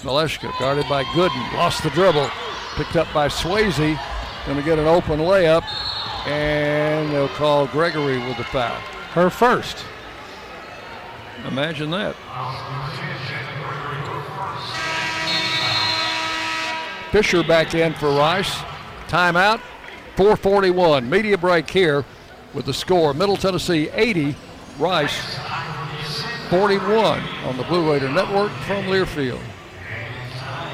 [0.01, 2.31] Maleshka guarded by Gooden, lost the dribble,
[2.77, 3.99] picked up by Swayze.
[4.47, 5.65] Going to get an open layup,
[6.27, 8.81] and they'll call Gregory with the foul.
[9.13, 9.85] Her first.
[11.47, 12.17] Imagine that.
[17.11, 18.55] Fisher back in for Rice.
[19.09, 19.61] Timeout.
[20.17, 21.09] 441.
[21.09, 22.05] Media break here
[22.55, 23.15] with the score.
[23.15, 24.35] Middle Tennessee 80,
[24.79, 25.39] Rice
[26.51, 29.41] 41 on the Blue Raider Network from Learfield.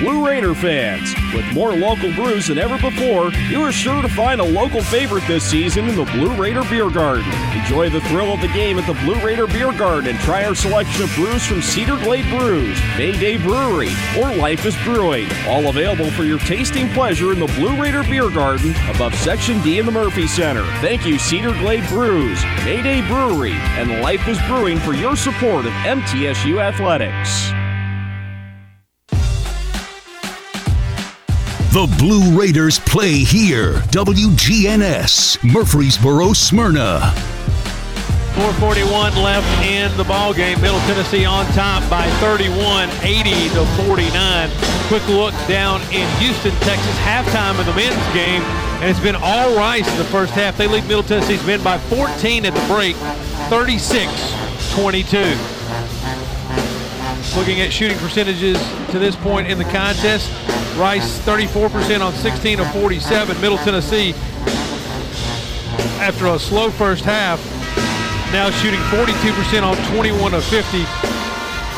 [0.00, 4.40] Blue Raider fans, with more local brews than ever before, you are sure to find
[4.40, 7.30] a local favorite this season in the Blue Raider Beer Garden.
[7.52, 10.54] Enjoy the thrill of the game at the Blue Raider Beer Garden and try our
[10.54, 15.28] selection of brews from Cedar Glade Brews, Mayday Brewery, or Life is Brewing.
[15.46, 19.80] All available for your tasting pleasure in the Blue Raider Beer Garden above Section D
[19.80, 20.64] in the Murphy Center.
[20.80, 25.72] Thank you, Cedar Glade Brews, Mayday Brewery, and Life is Brewing for your support of
[25.72, 27.52] MTSU Athletics.
[31.72, 33.74] The Blue Raiders play here.
[33.94, 37.12] WGNS, Murfreesboro, Smyrna.
[38.34, 40.60] 441 left in the ball game.
[40.60, 44.50] Middle Tennessee on top by 31, 80 to 49.
[44.88, 48.42] Quick look down in Houston, Texas, halftime of the men's game,
[48.82, 50.56] and it's been all Rice in the first half.
[50.56, 52.96] They lead Middle Tennessee's men by 14 at the break,
[53.46, 55.59] 36-22.
[57.36, 58.58] Looking at shooting percentages
[58.90, 60.30] to this point in the contest,
[60.76, 63.40] Rice 34% on 16 of 47.
[63.40, 64.14] Middle Tennessee,
[66.00, 67.38] after a slow first half,
[68.32, 70.84] now shooting 42% on 21 of 50.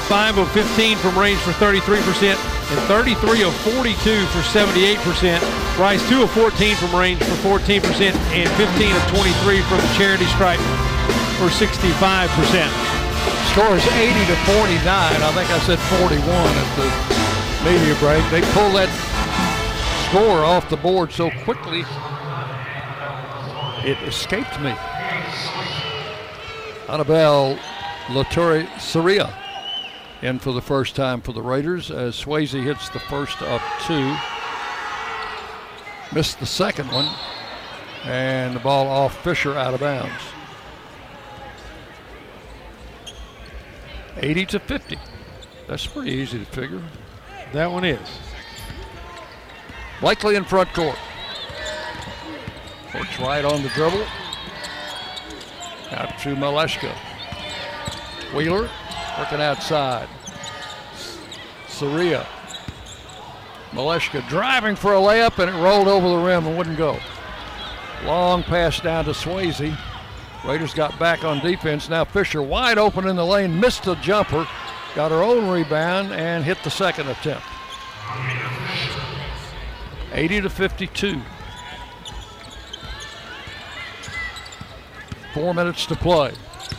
[0.08, 5.78] 5 of 15 from range for 33%, and 33 of 42 for 78%.
[5.78, 7.80] Rice 2 of 14 from range for 14%,
[8.32, 10.60] and 15 of 23 from the charity stripe
[11.38, 13.01] for 65%.
[13.52, 14.82] Score is 80 to 49.
[14.86, 16.88] I think I said 41 at the
[17.64, 18.24] media break.
[18.30, 18.88] They pull that
[20.12, 21.84] score off the board so quickly,
[23.88, 24.74] it escaped me.
[26.88, 27.58] Annabelle
[28.08, 29.34] Laturi Saria
[30.20, 34.14] in for the first time for the Raiders as Swayze hits the first of two.
[36.14, 37.08] Missed the second one,
[38.04, 40.22] and the ball off Fisher out of bounds.
[44.16, 44.98] 80 to 50.
[45.68, 46.82] That's pretty easy to figure.
[47.52, 48.08] That one is.
[50.00, 50.98] Blakely in front court.
[52.94, 54.04] Works right on the dribble.
[55.92, 56.94] Out to Maleshka.
[58.34, 58.68] Wheeler
[59.18, 60.08] working outside.
[61.68, 62.26] Saria.
[63.72, 66.98] Maleshka driving for a layup and it rolled over the rim and wouldn't go.
[68.04, 69.76] Long pass down to Swayze.
[70.44, 71.88] Raiders got back on defense.
[71.88, 74.46] Now Fisher wide open in the lane, missed the jumper,
[74.94, 77.46] got her own rebound, and hit the second attempt.
[80.12, 81.20] 80 to 52.
[85.32, 86.32] Four minutes to play.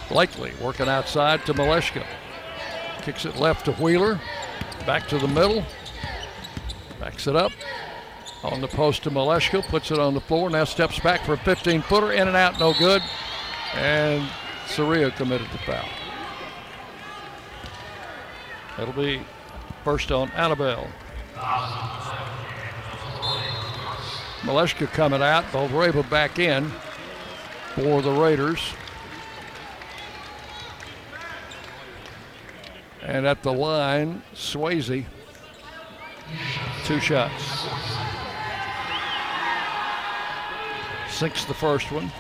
[0.10, 2.06] Blakely working outside to Maleshka.
[3.02, 4.20] Kicks it left to Wheeler.
[4.86, 5.66] Back to the middle.
[7.00, 7.52] Backs it up.
[8.44, 9.64] On the post to Maleshka.
[9.64, 10.50] Puts it on the floor.
[10.50, 12.12] Now steps back for a 15 footer.
[12.12, 12.60] In and out.
[12.60, 13.02] No good.
[13.76, 14.30] And
[14.68, 15.90] Saria committed the foul.
[18.80, 19.22] It'll be
[19.84, 20.88] first on Annabelle.
[24.42, 25.44] Maleshka coming out.
[25.46, 26.70] Boldreva back in
[27.76, 28.74] for the Raiders.
[33.02, 35.06] And at the line, Swayze.
[36.86, 37.68] Two shots.
[41.10, 42.12] Sinks the first one.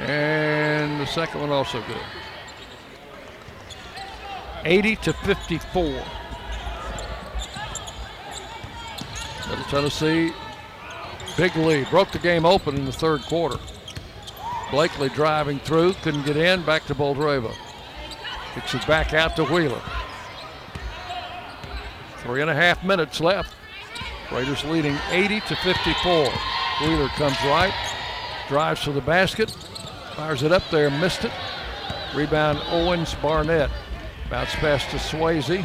[0.00, 1.96] And the second one also good.
[4.64, 5.82] 80 to 54.
[9.48, 10.32] Middle Tennessee,
[11.36, 11.88] big lead.
[11.90, 13.58] Broke the game open in the third quarter.
[14.70, 17.54] Blakely driving through, couldn't get in, back to Boldreva.
[18.54, 19.80] Kicks it back out to Wheeler.
[22.18, 23.54] Three and a half minutes left.
[24.30, 26.28] Raiders leading 80 to 54.
[26.82, 27.72] Wheeler comes right,
[28.48, 29.56] drives to the basket,
[30.18, 31.30] fires it up there, missed it.
[32.12, 33.70] Rebound Owens Barnett.
[34.28, 35.64] Bounce pass to Swayze.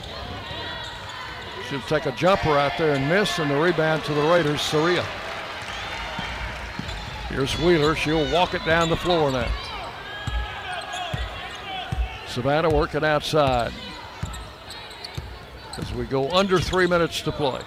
[1.67, 5.03] Should take a jumper out there and miss, and the rebound to the Raiders, Saria.
[7.29, 7.95] Here's Wheeler.
[7.95, 9.51] She'll walk it down the floor now.
[12.27, 13.73] Savannah working outside.
[15.77, 17.61] As we go under three minutes to play.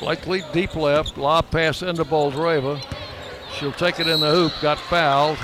[0.00, 2.84] Blakely deep left, lob pass into Boldreva.
[3.54, 5.38] She'll take it in the hoop, got fouled.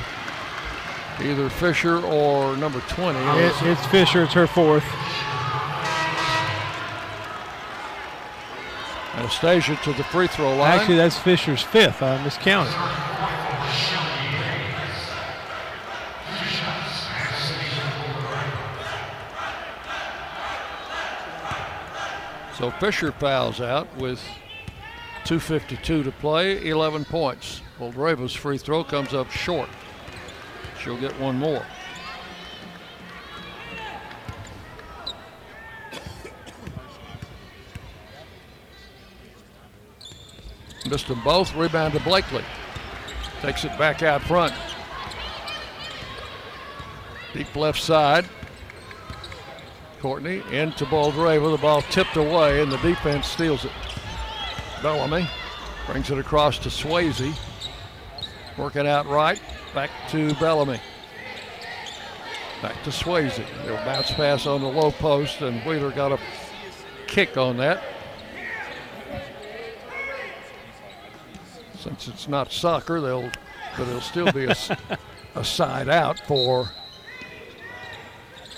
[1.21, 3.19] Either Fisher or number 20.
[3.19, 4.25] It, it's Fisher.
[4.25, 4.85] It's her fourth.
[9.15, 10.81] Anastasia to the free throw line.
[10.81, 12.03] Actually, that's Fisher's fifth.
[12.03, 12.73] I miscounted.
[22.57, 24.23] So Fisher fouls out with
[25.25, 27.61] 2.52 to play, 11 points.
[27.79, 29.69] Well, Boldreva's free throw comes up short.
[30.83, 31.65] She'll get one more.
[40.91, 41.55] Missed them both.
[41.55, 42.45] Rebound to Blakely.
[43.41, 44.53] Takes it back out front.
[47.33, 48.29] Deep left side.
[50.01, 51.53] Courtney into Boldreva.
[51.53, 53.71] The ball tipped away, and the defense steals it.
[54.83, 55.29] Bellamy
[55.87, 57.39] brings it across to Swayze.
[58.59, 59.41] Working out right.
[59.75, 60.81] Back to Bellamy.
[62.61, 63.43] Back to Swayze.
[63.65, 66.19] They'll bounce pass on the low post, and Wheeler got a
[67.07, 67.83] kick on that.
[71.79, 73.31] Since it's not soccer, they'll
[73.77, 74.55] but it'll still be a,
[75.35, 76.71] a side out for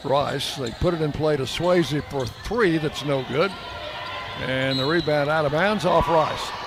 [0.02, 0.56] Rice.
[0.56, 2.78] They put it in play to Swayze for three.
[2.78, 3.50] That's no good.
[4.40, 6.63] And the rebound out of bounds off Rice.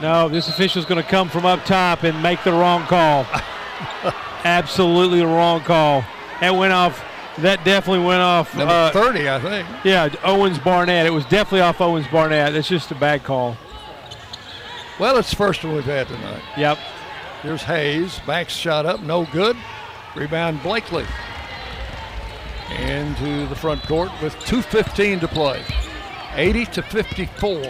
[0.00, 3.26] No, this official's going to come from up top and make the wrong call.
[4.44, 6.04] Absolutely the wrong call.
[6.40, 7.04] That went off.
[7.38, 8.54] That definitely went off.
[8.56, 9.68] Number uh, 30, I think.
[9.84, 11.06] Yeah, Owens Barnett.
[11.06, 12.52] It was definitely off Owens Barnett.
[12.52, 13.56] That's just a bad call.
[14.98, 16.42] Well, it's the first one we've had tonight.
[16.56, 16.78] Yep.
[17.42, 18.18] Here's Hayes.
[18.26, 19.56] Banks shot up, no good.
[20.16, 21.06] Rebound Blakely.
[22.78, 25.62] Into the front court with 2.15 to play.
[26.34, 27.62] 80 to 54.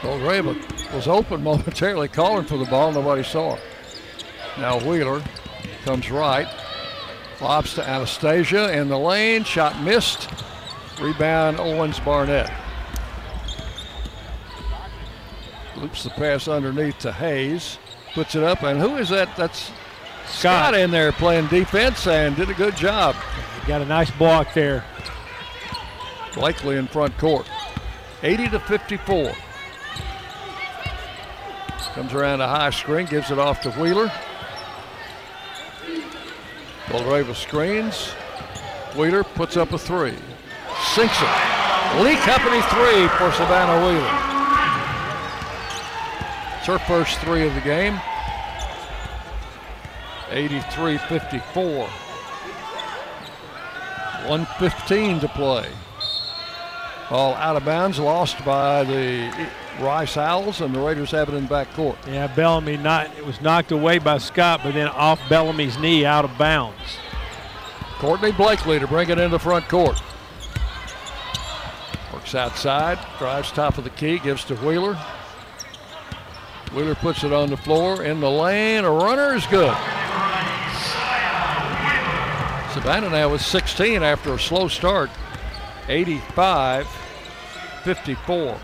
[0.00, 2.92] Boldreva was open momentarily, calling for the ball.
[2.92, 3.62] Nobody saw it.
[4.58, 5.22] Now Wheeler
[5.84, 6.48] comes right.
[7.40, 9.44] Lobs to Anastasia in the lane.
[9.44, 10.28] Shot missed.
[11.00, 12.50] Rebound Owens Barnett.
[15.76, 17.78] Loops the pass underneath to Hayes.
[18.14, 18.62] Puts it up.
[18.62, 19.36] And who is that?
[19.36, 19.70] That's
[20.26, 23.14] Scott, in there playing defense and did a good job.
[23.66, 24.84] Got a nice block there.
[26.34, 27.48] Blakely in front court.
[28.22, 29.32] 80 to 54.
[31.96, 34.12] Comes around a high screen, gives it off to Wheeler.
[36.88, 38.10] Boldreva screens.
[38.94, 40.14] Wheeler puts up a three.
[40.94, 42.02] Sinks it.
[42.02, 44.12] Lee Company three for Savannah Wheeler.
[46.58, 47.98] It's her first three of the game.
[50.30, 51.88] 83 54.
[54.28, 55.70] 115 to play.
[57.08, 59.48] Ball out of bounds, lost by the
[59.80, 61.96] Rice Owls, and the Raiders have it in backcourt.
[62.06, 66.24] Yeah, Bellamy not it was knocked away by Scott, but then off Bellamy's knee out
[66.24, 66.98] of bounds.
[67.98, 70.00] Courtney Blakely to bring it into front court.
[72.12, 74.98] Works outside, drives top of the key, gives to Wheeler.
[76.74, 78.84] Wheeler puts it on the floor in the lane.
[78.84, 79.76] A runner is good.
[82.72, 85.10] Savannah now with 16 after a slow start.
[85.88, 86.86] 85
[87.84, 88.58] 54.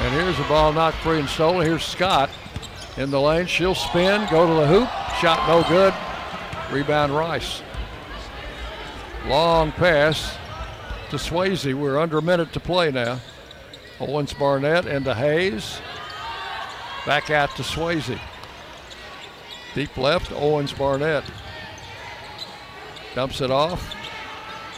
[0.00, 1.66] And here's a ball knocked free and stolen.
[1.66, 2.30] Here's Scott
[2.96, 3.46] in the lane.
[3.46, 4.88] She'll spin, go to the hoop.
[5.20, 5.92] Shot no good.
[6.72, 7.62] Rebound Rice.
[9.26, 10.38] Long pass
[11.10, 11.74] to Swayze.
[11.74, 13.20] We're under a minute to play now.
[14.00, 15.78] Owens Barnett into Hayes.
[17.04, 18.18] Back out to Swayze.
[19.74, 21.24] Deep left, Owens Barnett.
[23.14, 23.94] Dumps it off.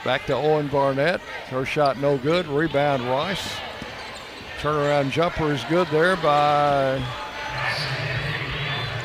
[0.04, 1.20] Back to Owen Barnett.
[1.50, 2.48] Her shot no good.
[2.48, 3.52] Rebound Rice.
[4.62, 7.02] Turnaround jumper is good there by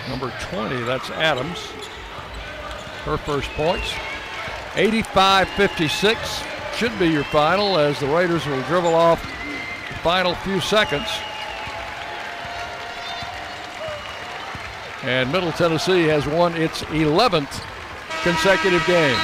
[0.07, 0.83] number 20.
[0.83, 1.57] That's Adams.
[3.05, 3.91] Her first points.
[4.75, 6.43] 85 56
[6.75, 9.19] should be your final as the Raiders will dribble off
[9.89, 11.09] the final few seconds.
[15.01, 17.65] And Middle Tennessee has won its 11th
[18.21, 19.17] consecutive game.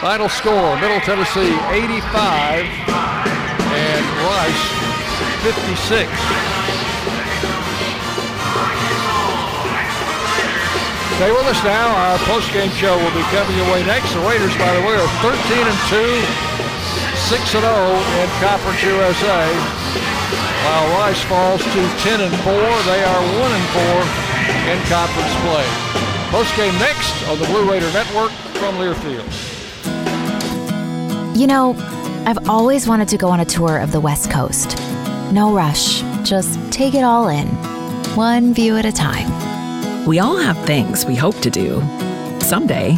[0.00, 2.64] Final score Middle Tennessee 85
[3.70, 4.79] and Rice
[5.40, 6.08] 56.
[11.16, 11.88] Stay with us now.
[11.96, 14.12] Our post-game show will be coming your way next.
[14.12, 16.00] The Raiders, by the way, are 13 and 2,
[17.28, 19.48] 6 and 0 in Conference USA.
[20.64, 22.52] While Rice falls to 10 and 4,
[22.88, 24.30] they are 1 and 4
[24.72, 25.66] in conference play.
[26.30, 28.30] Post-game next on the Blue Raider Network
[28.60, 29.24] from Learfield.
[31.36, 31.74] You know,
[32.26, 34.76] I've always wanted to go on a tour of the West Coast.
[35.32, 37.46] No rush, just take it all in,
[38.16, 39.28] one view at a time.
[40.04, 41.80] We all have things we hope to do
[42.40, 42.96] someday.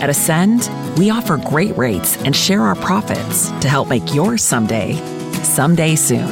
[0.00, 4.94] At Ascend, we offer great rates and share our profits to help make your someday
[5.42, 6.28] someday soon.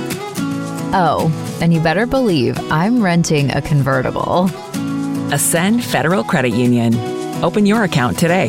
[0.94, 1.30] Oh,
[1.60, 4.48] and you better believe I'm renting a convertible.
[5.32, 6.94] Ascend Federal Credit Union.
[7.44, 8.48] Open your account today.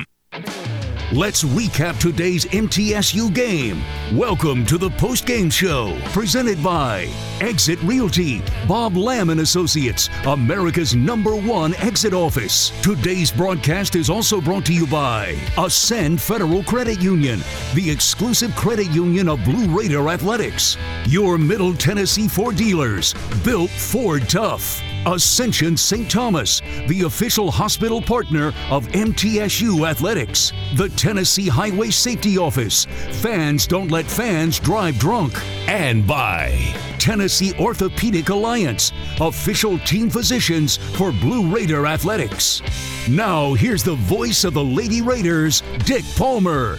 [1.13, 3.83] Let's recap today's MTSU game.
[4.17, 7.09] Welcome to the post-game show, presented by
[7.41, 12.71] Exit Realty, Bob Lamb and Associates, America's number one exit office.
[12.81, 17.41] Today's broadcast is also brought to you by Ascend Federal Credit Union,
[17.75, 20.77] the exclusive credit union of Blue Raider Athletics.
[21.07, 23.13] Your Middle Tennessee Ford dealers,
[23.43, 24.81] built Ford Tough.
[25.05, 26.09] Ascension St.
[26.09, 30.53] Thomas, the official hospital partner of MTSU Athletics.
[30.75, 32.85] The Tennessee Highway Safety Office.
[33.13, 35.33] Fans don't let fans drive drunk.
[35.67, 36.51] And by
[36.99, 42.61] Tennessee Orthopedic Alliance, official team physicians for Blue Raider Athletics.
[43.09, 46.77] Now, here's the voice of the Lady Raiders, Dick Palmer.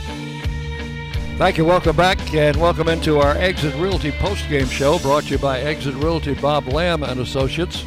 [1.38, 1.64] Thank you.
[1.64, 5.96] Welcome back and welcome into our Exit Realty post-game show brought to you by Exit
[5.96, 7.84] Realty Bob Lamb and Associates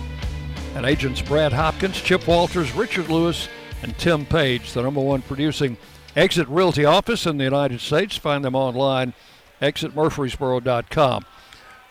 [0.75, 3.47] and agents Brad Hopkins, Chip Walters, Richard Lewis,
[3.81, 5.77] and Tim Page, the number one producing
[6.15, 8.17] Exit Realty office in the United States.
[8.17, 9.13] Find them online,
[9.61, 11.25] exitmurfreesboro.com.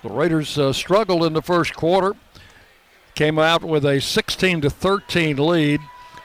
[0.02, 2.14] The Raiders uh, struggled in the first quarter,
[3.14, 5.80] came out with a 16 to 13 lead.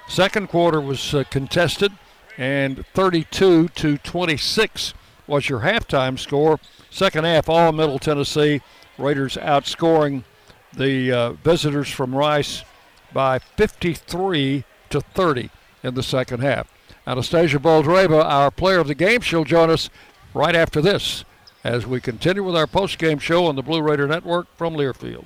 [0.09, 1.93] Second quarter was uh, contested,
[2.37, 4.93] and 32 to 26
[5.27, 6.59] was your halftime score.
[6.89, 8.61] Second half, all Middle Tennessee.
[8.97, 10.23] Raiders outscoring
[10.73, 12.63] the uh, visitors from Rice
[13.13, 15.49] by 53 to 30
[15.83, 16.67] in the second half.
[17.07, 19.89] Anastasia Boldreva, our player of the game, she'll join us
[20.33, 21.23] right after this
[21.63, 25.25] as we continue with our post-game show on the Blue Raider Network from Learfield.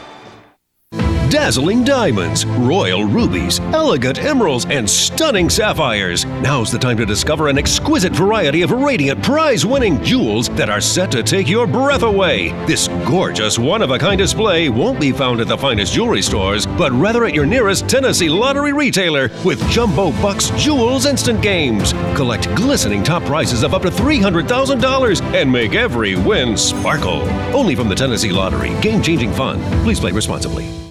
[1.31, 6.25] Dazzling diamonds, royal rubies, elegant emeralds, and stunning sapphires.
[6.25, 10.81] Now's the time to discover an exquisite variety of radiant prize winning jewels that are
[10.81, 12.49] set to take your breath away.
[12.65, 16.65] This gorgeous one of a kind display won't be found at the finest jewelry stores,
[16.65, 21.93] but rather at your nearest Tennessee lottery retailer with Jumbo Bucks Jewels Instant Games.
[22.13, 27.21] Collect glistening top prizes of up to $300,000 and make every win sparkle.
[27.55, 28.77] Only from the Tennessee Lottery.
[28.81, 29.61] Game changing fun.
[29.85, 30.90] Please play responsibly.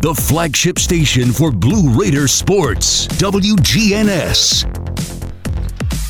[0.00, 4.64] The flagship station for Blue Raider sports, WGNS.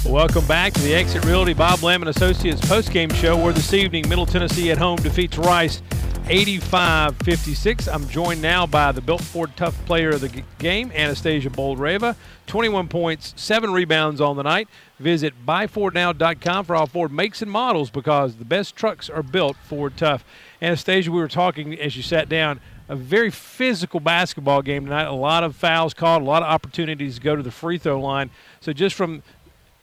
[0.05, 4.07] Welcome back to the Exit Realty Bob Lamb and Associates postgame show where this evening
[4.07, 5.81] Middle Tennessee at home defeats Rice
[6.25, 7.91] 85-56.
[7.91, 12.15] I'm joined now by the Built Ford Tough player of the game, Anastasia Boldreva.
[12.47, 14.69] 21 points, 7 rebounds on the night.
[14.99, 19.97] Visit buyfordnow.com for all Ford makes and models because the best trucks are built Ford
[19.97, 20.27] Tough.
[20.61, 25.05] Anastasia, we were talking as you sat down a very physical basketball game tonight.
[25.05, 28.01] A lot of fouls called, a lot of opportunities to go to the free throw
[28.01, 28.31] line.
[28.61, 29.23] So just from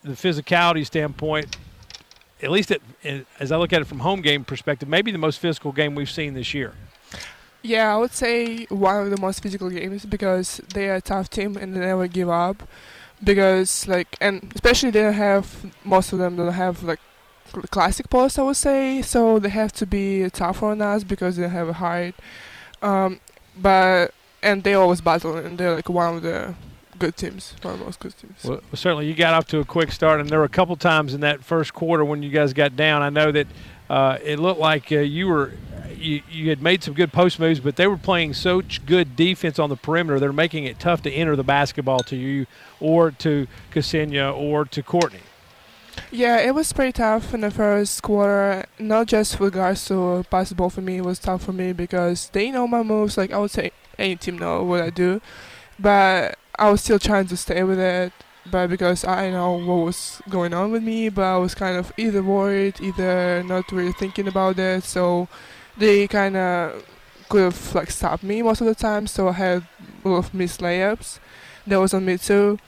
[0.04, 1.58] the physicality standpoint,
[2.42, 2.82] at least it,
[3.40, 6.10] as I look at it from home game perspective, maybe the most physical game we've
[6.10, 6.74] seen this year.
[7.62, 11.30] Yeah, I would say one of the most physical games because they are a tough
[11.30, 12.68] team and they never give up.
[13.24, 17.00] Because like, and especially they don't have most of them don't have like
[17.72, 18.38] classic posts.
[18.38, 21.74] I would say so they have to be tougher on us because they have a
[21.74, 22.16] height.
[22.86, 23.20] Um,
[23.58, 24.14] but
[24.44, 26.54] and they always battle and they're like one of the
[27.00, 28.44] good teams, one of the most good teams.
[28.44, 31.14] Well, certainly, you got off to a quick start, and there were a couple times
[31.14, 33.02] in that first quarter when you guys got down.
[33.02, 33.48] I know that
[33.90, 35.54] uh, it looked like uh, you were
[35.96, 39.60] you, you had made some good post moves, but they were playing such good defense
[39.60, 40.20] on the perimeter.
[40.20, 42.46] They're making it tough to enter the basketball to you
[42.80, 45.22] or to Ksenia or to Courtney.
[46.12, 48.66] Yeah, it was pretty tough in the first quarter.
[48.80, 52.52] Not just with regards to basketball for me, it was tough for me because they
[52.52, 53.18] know my moves.
[53.18, 55.22] Like I would say, any team know what I do,
[55.80, 58.14] but I was still trying to stay with it.
[58.50, 61.92] But because I know what was going on with me, but I was kind of
[61.98, 64.84] either worried, either not really thinking about it.
[64.84, 65.28] So
[65.78, 66.86] they kind of
[67.30, 69.08] could have like stopped me most of the time.
[69.08, 69.68] So I had
[70.04, 71.20] a lot of missed layups.
[71.68, 72.60] That was on me too.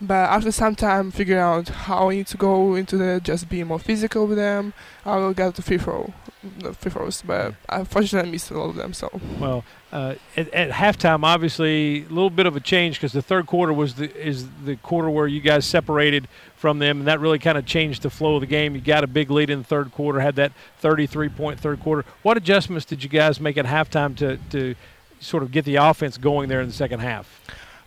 [0.00, 3.64] But after some time figuring out how I need to go into the just be
[3.64, 4.74] more physical with them,
[5.06, 6.12] I will get to free throw,
[6.58, 7.22] the free throws.
[7.22, 8.92] But unfortunately, I missed a lot of them.
[8.92, 9.10] So
[9.40, 13.46] Well, uh, at, at halftime, obviously, a little bit of a change because the third
[13.46, 17.38] quarter was the is the quarter where you guys separated from them, and that really
[17.38, 18.74] kind of changed the flow of the game.
[18.74, 22.04] You got a big lead in the third quarter, had that 33 point third quarter.
[22.22, 24.74] What adjustments did you guys make at halftime to to
[25.20, 27.40] sort of get the offense going there in the second half?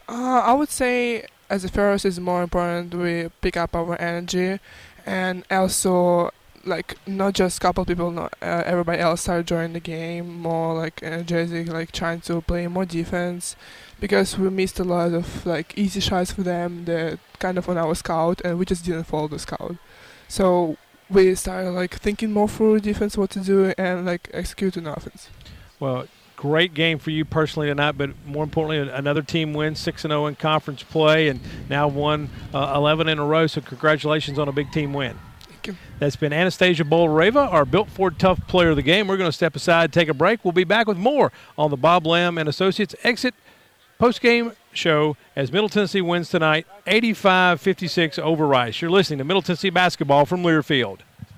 [0.08, 4.60] Uh, I would say as a first is more important we pick up our energy
[5.06, 6.32] and also
[6.66, 11.02] like not just couple people not uh, everybody else start joining the game more like
[11.02, 13.56] energetic like trying to play more defense
[14.00, 17.78] because we missed a lot of like easy shots for them that kind of on
[17.78, 19.76] our scout and we just didn't follow the scout.
[20.28, 20.78] So
[21.10, 25.30] we started like thinking more through defense what to do and like executing offense.
[25.80, 26.08] Well,
[26.40, 30.36] great game for you personally tonight, but more importantly, another team wins 6 0 in
[30.36, 33.46] conference play and now won uh, 11 in a row.
[33.46, 35.18] So, congratulations on a big team win.
[35.42, 35.76] Thank you.
[36.00, 39.06] That's been Anastasia Boldreva, our Built Ford Tough player of the game.
[39.06, 40.46] We're going to step aside, take a break.
[40.46, 43.36] We'll be back with more on the Bob Lamb and Associates Exit
[43.98, 48.82] post-game show as Middle Tennessee wins tonight 85-56 over Rice.
[48.82, 51.00] You're listening to Middle Tennessee basketball from Learfield.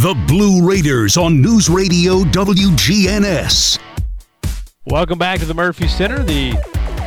[0.00, 3.80] The Blue Raiders on News Radio WGNS.
[4.86, 6.52] Welcome back to the Murphy Center, the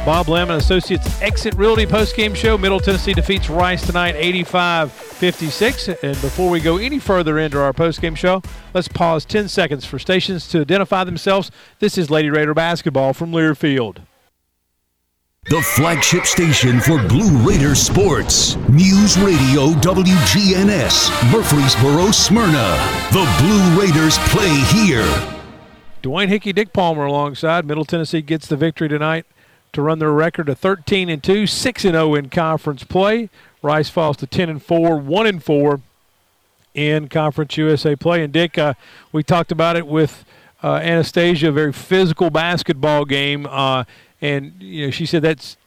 [0.05, 2.57] Bob Lamb and Associates Exit Realty postgame show.
[2.57, 6.03] Middle Tennessee defeats Rice tonight 85-56.
[6.03, 8.41] And before we go any further into our postgame show,
[8.73, 11.49] let's pause 10 seconds for stations to identify themselves.
[11.79, 13.99] This is Lady Raider basketball from Learfield.
[15.51, 18.55] The flagship station for Blue Raider sports.
[18.69, 22.77] News Radio WGNS, Murfreesboro, Smyrna.
[23.11, 25.03] The Blue Raiders play here.
[26.01, 27.65] Dwayne Hickey, Dick Palmer alongside.
[27.65, 29.25] Middle Tennessee gets the victory tonight
[29.73, 33.29] to run their record to 13 and 2, 6 and 0 in conference play.
[33.61, 35.81] Rice falls to 10 and 4, 1 and 4
[36.73, 38.23] in Conference USA play.
[38.23, 38.75] And Dick, uh,
[39.11, 40.23] we talked about it with
[40.63, 43.45] uh, Anastasia, a very physical basketball game.
[43.49, 43.83] Uh,
[44.21, 45.57] and you know, she said that's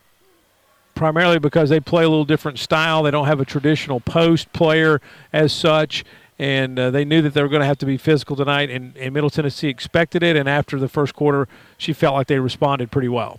[0.95, 3.03] primarily because they play a little different style.
[3.03, 5.01] They don't have a traditional post player
[5.33, 6.05] as such.
[6.39, 8.69] and uh, they knew that they were going to have to be physical tonight.
[8.71, 10.37] And, and Middle Tennessee expected it.
[10.37, 11.47] And after the first quarter,
[11.79, 13.39] she felt like they responded pretty well.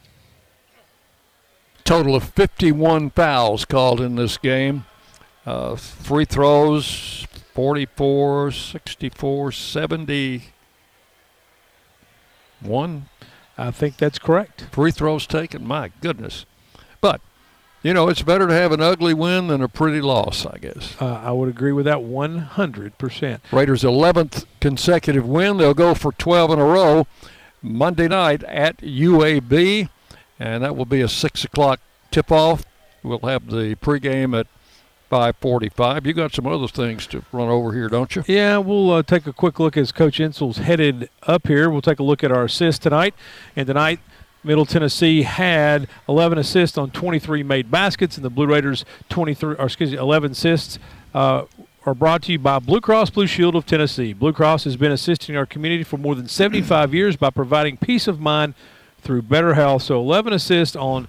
[1.84, 4.86] Total of 51 fouls called in this game.
[5.46, 10.50] Uh, free throws 44, 64, 71.
[13.58, 14.68] I think that's correct.
[14.72, 15.66] Free throws taken.
[15.66, 16.46] My goodness.
[17.02, 17.22] But,
[17.84, 20.96] you know, it's better to have an ugly win than a pretty loss, I guess.
[21.00, 23.40] Uh, I would agree with that 100%.
[23.52, 25.58] Raiders' 11th consecutive win.
[25.58, 27.08] They'll go for 12 in a row
[27.62, 29.90] Monday night at UAB,
[30.40, 31.80] and that will be a 6 o'clock
[32.12, 32.66] tip off.
[33.04, 34.48] We'll have the pregame at
[35.10, 36.06] 545.
[36.06, 38.24] You got some other things to run over here, don't you?
[38.28, 41.70] Yeah, we'll uh, take a quick look as Coach Insel's headed up here.
[41.70, 43.14] We'll take a look at our assists tonight.
[43.56, 44.00] And tonight,
[44.44, 49.66] Middle Tennessee had 11 assists on 23 made baskets, and the Blue Raiders 23, or
[49.66, 50.80] excuse me, 11 assists.
[51.14, 51.46] Uh,
[51.86, 54.12] are brought to you by Blue Cross Blue Shield of Tennessee.
[54.12, 58.08] Blue Cross has been assisting our community for more than 75 years by providing peace
[58.08, 58.56] of mind
[59.02, 59.84] through better health.
[59.84, 61.08] So 11 assists on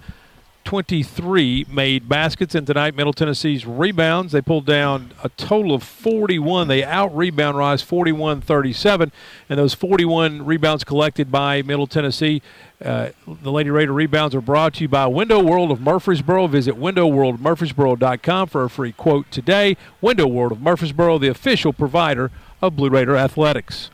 [0.67, 2.53] 23 made baskets.
[2.53, 6.67] And tonight, Middle Tennessee's rebounds, they pulled down a total of 41.
[6.67, 9.13] They out rebound Rice 41 37.
[9.47, 12.41] And those 41 rebounds collected by Middle Tennessee.
[12.83, 16.47] Uh, the Lady Raider rebounds are brought to you by Window World of Murfreesboro.
[16.47, 19.77] Visit windowworldmurfreesboro.com for a free quote today.
[20.01, 22.29] Window World of Murfreesboro, the official provider
[22.61, 23.89] of Blue Raider athletics.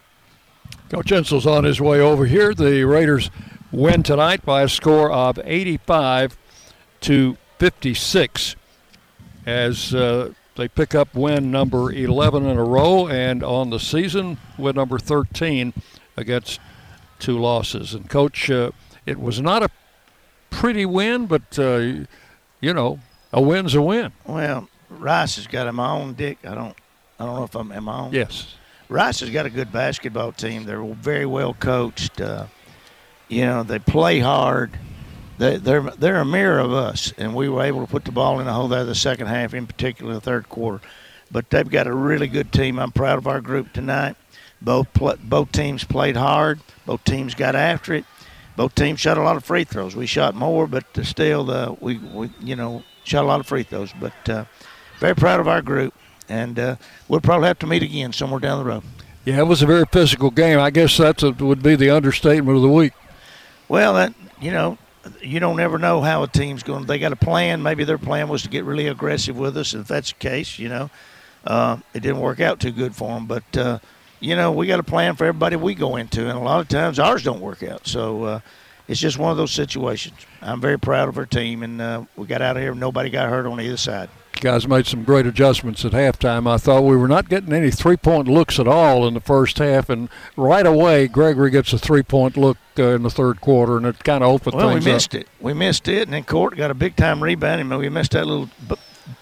[0.89, 2.55] Coach Insel's on his way over here.
[2.55, 3.29] The Raiders
[3.71, 6.35] win tonight by a score of 85
[7.03, 8.55] to 56
[9.45, 14.37] as uh, they pick up win number 11 in a row and on the season
[14.57, 15.73] win number 13
[16.15, 16.59] against
[17.19, 17.93] two losses.
[17.93, 18.71] And coach, uh,
[19.05, 19.69] it was not a
[20.49, 22.05] pretty win, but uh,
[22.61, 22.99] you know,
[23.31, 24.13] a win's a win.
[24.25, 26.37] Well, Rice has got him on, Dick.
[26.45, 26.75] I don't,
[27.19, 28.13] I don't know if I'm am I on.
[28.13, 28.55] Yes.
[28.87, 30.65] Rice has got a good basketball team.
[30.65, 32.21] They're very well coached.
[32.21, 32.45] Uh,
[33.27, 34.77] you know, they play hard
[35.43, 38.39] they, they're they're a mirror of us, and we were able to put the ball
[38.39, 40.81] in the hole there the second half, in particular the third quarter.
[41.31, 42.79] But they've got a really good team.
[42.79, 44.15] I'm proud of our group tonight.
[44.61, 46.61] Both pl- both teams played hard.
[46.85, 48.05] Both teams got after it.
[48.55, 49.95] Both teams shot a lot of free throws.
[49.95, 53.63] We shot more, but still, the, we, we you know shot a lot of free
[53.63, 53.91] throws.
[53.99, 54.45] But uh,
[54.99, 55.93] very proud of our group,
[56.29, 56.75] and uh,
[57.09, 58.83] we'll probably have to meet again somewhere down the road.
[59.25, 60.59] Yeah, it was a very physical game.
[60.59, 62.93] I guess that would be the understatement of the week.
[63.67, 64.77] Well, that you know,
[65.21, 66.85] you don't ever know how a team's going.
[66.85, 67.61] They got a plan.
[67.61, 69.73] Maybe their plan was to get really aggressive with us.
[69.73, 70.89] If that's the case, you know,
[71.45, 73.25] uh, it didn't work out too good for them.
[73.25, 73.79] But uh,
[74.19, 76.67] you know, we got a plan for everybody we go into, and a lot of
[76.67, 77.85] times ours don't work out.
[77.87, 78.39] So uh,
[78.87, 80.17] it's just one of those situations.
[80.41, 82.73] I'm very proud of our team, and uh, we got out of here.
[82.73, 84.09] Nobody got hurt on either side
[84.39, 86.47] guys made some great adjustments at halftime.
[86.47, 89.57] I thought we were not getting any three point looks at all in the first
[89.57, 93.77] half, and right away Gregory gets a three point look uh, in the third quarter,
[93.77, 95.21] and it kind of opened well, things we missed up.
[95.21, 95.27] it.
[95.39, 98.27] We missed it, and then Court got a big time rebound, and we missed that
[98.27, 98.49] little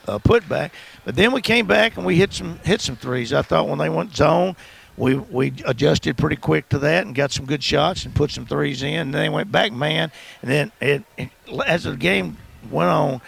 [0.07, 0.71] uh, putback.
[1.05, 3.33] But then we came back and we hit some hit some threes.
[3.33, 4.55] I thought when they went zone.
[4.97, 8.45] We, we adjusted pretty quick to that and got some good shots and put some
[8.45, 8.93] threes in.
[8.93, 10.11] And then they went back man.
[10.41, 11.29] And then it, it,
[11.65, 12.37] as the game
[12.69, 13.21] went on,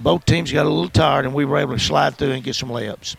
[0.00, 2.54] both teams got a little tired, and we were able to slide through and get
[2.54, 3.16] some layups.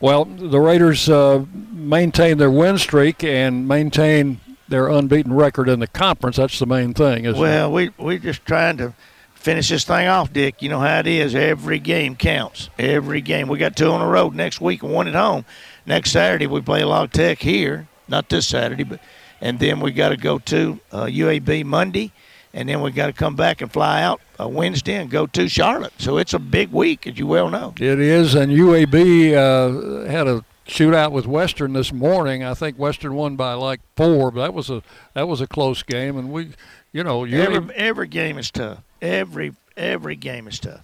[0.00, 5.86] Well, the Raiders uh, maintain their win streak and maintain their unbeaten record in the
[5.86, 6.36] conference.
[6.36, 7.94] That's the main thing, isn't well, it?
[7.98, 8.94] we we're just trying to
[9.34, 10.62] finish this thing off, Dick.
[10.62, 11.34] You know how it is.
[11.34, 12.70] Every game counts.
[12.78, 13.48] Every game.
[13.48, 15.44] We got two on the road next week and one at home.
[15.84, 17.88] Next Saturday we play La Tech here.
[18.08, 19.00] Not this Saturday, but
[19.40, 22.12] and then we got to go to uh, UAB Monday
[22.52, 25.48] and then we got to come back and fly out uh, Wednesday and go to
[25.48, 25.92] Charlotte.
[25.98, 27.74] So it's a big week, as you well know.
[27.78, 32.42] It is, and UAB uh, had a shootout with Western this morning.
[32.42, 34.82] I think Western won by like four, but that was a
[35.14, 36.50] that was a close game, and we,
[36.92, 38.78] you know, every every game is tough.
[39.02, 40.82] Every every game is tough.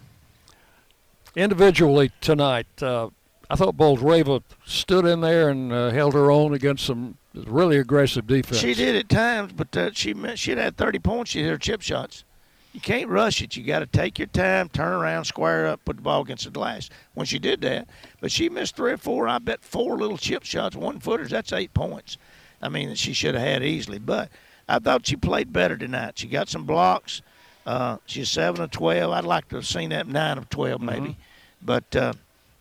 [1.34, 3.10] Individually tonight, uh,
[3.50, 8.26] I thought Boldreva stood in there and uh, held her own against some really aggressive
[8.26, 8.58] defense.
[8.58, 11.30] She did at times, but uh, she she had 30 points.
[11.30, 12.24] She hit her chip shots.
[12.72, 13.56] You can't rush it.
[13.56, 16.50] You got to take your time, turn around, square up, put the ball against the
[16.50, 16.90] glass.
[17.14, 17.88] When she did that,
[18.20, 19.26] but she missed three or four.
[19.28, 21.30] I bet four little chip shots, one footers.
[21.30, 22.18] That's eight points.
[22.60, 23.98] I mean, she should have had easily.
[23.98, 24.28] But
[24.68, 26.18] I thought she played better tonight.
[26.18, 27.22] She got some blocks.
[27.64, 29.10] Uh, she's seven of twelve.
[29.10, 31.00] I'd like to have seen that nine of twelve maybe.
[31.00, 31.20] Mm-hmm.
[31.62, 32.12] But uh,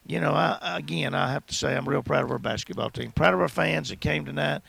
[0.05, 3.11] you know, I, again, I have to say I'm real proud of our basketball team.
[3.11, 4.61] Proud of our fans that came tonight.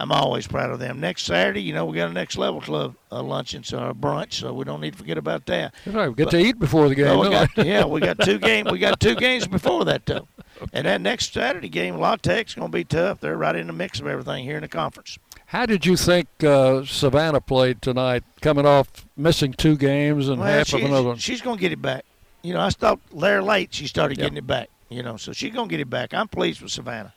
[0.00, 1.00] I'm always proud of them.
[1.00, 4.34] Next Saturday, you know, we got a next level club uh, luncheon, so our brunch,
[4.34, 5.74] so we don't need to forget about that.
[5.84, 6.08] That's right.
[6.08, 7.06] We get but, to eat before the game.
[7.06, 8.70] Well, we got, yeah, we got two games.
[8.70, 10.28] We got two games before that though.
[10.72, 13.18] and that next Saturday game, La Tech's going to be tough.
[13.18, 15.18] They're right in the mix of everything here in the conference.
[15.46, 20.48] How did you think uh, Savannah played tonight, coming off missing two games and Well,
[20.48, 21.16] half of another one?
[21.16, 22.04] She's going to get it back.
[22.42, 24.24] You know, I thought there late she started Yep.
[24.26, 24.68] getting it back.
[24.88, 26.14] You know, so she's going to get it back.
[26.14, 27.12] I'm pleased with Savannah.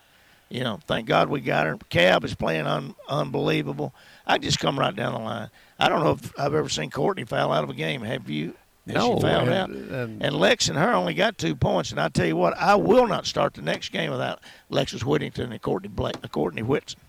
[0.49, 1.77] You know, thank God we got her.
[1.89, 3.93] Cab is playing un- unbelievable.
[4.27, 5.49] I just come right down the line.
[5.79, 8.01] I don't know if I've ever seen Courtney foul out of a game.
[8.01, 8.53] Have you?
[8.85, 9.69] No, she fouled and- out.
[9.69, 11.91] and- And Lex and her only got two points.
[11.91, 14.39] And I tell you what, I will not start the next game without
[14.69, 16.99] Lexus Whittington and Courtney Blake, uh, Courtney Whitson.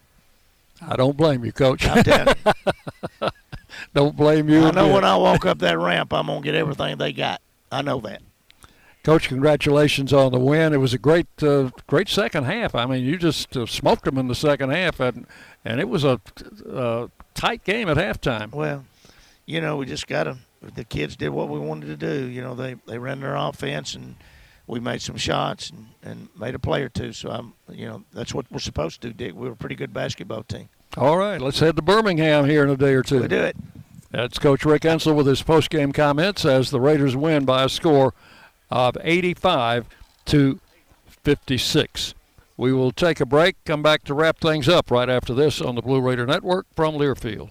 [0.81, 1.85] I don't blame you, Coach.
[1.87, 2.35] I'm telling
[3.95, 4.65] don't blame you.
[4.65, 4.95] I know bit.
[4.95, 7.41] when I walk up that ramp, I'm gonna get everything they got.
[7.71, 8.23] I know that.
[9.03, 10.73] Coach, congratulations on the win.
[10.73, 12.75] It was a great, uh, great second half.
[12.75, 15.27] I mean, you just uh, smoked them in the second half, and
[15.65, 16.21] and it was a
[16.71, 18.53] uh, tight game at halftime.
[18.53, 18.85] Well,
[19.45, 20.39] you know, we just got to.
[20.61, 22.27] The kids did what we wanted to do.
[22.27, 24.15] You know, they they ran their offense, and
[24.69, 27.13] we made some shots and, and made a play or two.
[27.13, 29.35] So I'm, you know, that's what we're supposed to do, Dick.
[29.35, 30.69] We were a pretty good basketball team.
[30.97, 33.23] All right, let's head to Birmingham here in a day or two.
[33.23, 33.57] We do it.
[34.13, 38.13] That's Coach Rick Insel with his post-game comments as the Raiders win by a score
[38.73, 39.87] of 85
[40.27, 40.59] to
[41.07, 42.15] 56.
[42.57, 45.75] We will take a break, come back to wrap things up right after this on
[45.75, 47.51] the Blue Raider Network from Learfield.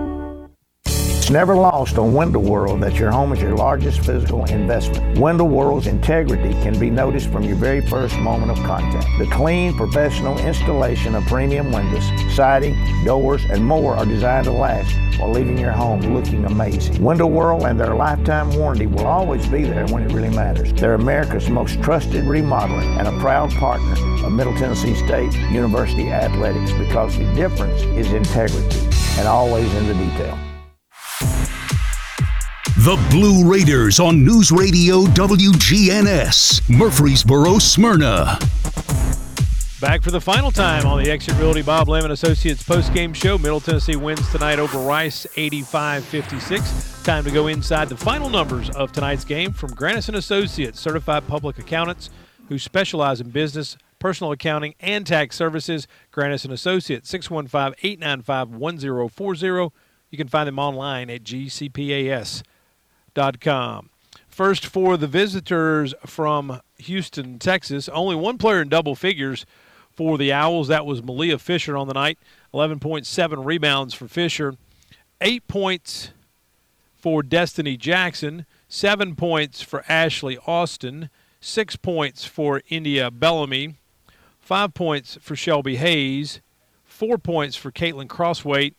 [1.31, 5.17] Never lost on Window World that your home is your largest physical investment.
[5.17, 9.07] Window World's integrity can be noticed from your very first moment of contact.
[9.17, 12.03] The clean, professional installation of premium windows,
[12.35, 12.75] siding,
[13.05, 17.01] doors, and more are designed to last while leaving your home looking amazing.
[17.01, 20.73] Window World and their lifetime warranty will always be there when it really matters.
[20.73, 23.93] They're America's most trusted remodeler and a proud partner
[24.25, 28.85] of Middle Tennessee State University Athletics because the difference is integrity
[29.17, 30.37] and always in the detail.
[32.83, 38.39] The Blue Raiders on News Radio WGNS, Murfreesboro, Smyrna.
[39.79, 43.37] Back for the final time on the Exit Realty Bob Lemon Associates post-game show.
[43.37, 47.03] Middle Tennessee wins tonight over Rice 85-56.
[47.03, 51.59] Time to go inside the final numbers of tonight's game from Grantham Associates, certified public
[51.59, 52.09] accountants
[52.47, 55.87] who specialize in business, personal accounting, and tax services.
[56.09, 59.71] Grantham Associates, 615-895-1040.
[60.09, 61.21] You can find them online at
[63.15, 63.89] gcpas.com.
[64.27, 67.89] First for the visitors from Houston, Texas.
[67.89, 69.45] Only one player in double figures
[69.91, 70.67] for the Owls.
[70.69, 72.17] That was Malia Fisher on the night.
[72.53, 74.55] 11.7 rebounds for Fisher.
[75.19, 76.11] Eight points
[76.95, 78.45] for Destiny Jackson.
[78.69, 81.09] Seven points for Ashley Austin.
[81.41, 83.75] Six points for India Bellamy.
[84.39, 86.39] Five points for Shelby Hayes.
[86.85, 88.73] Four points for Caitlin Crossway.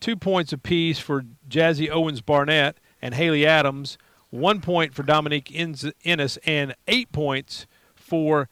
[0.00, 3.98] Two points apiece for Jazzy Owens Barnett and Haley Adams.
[4.30, 8.48] One point for Dominique Ennis and eight points for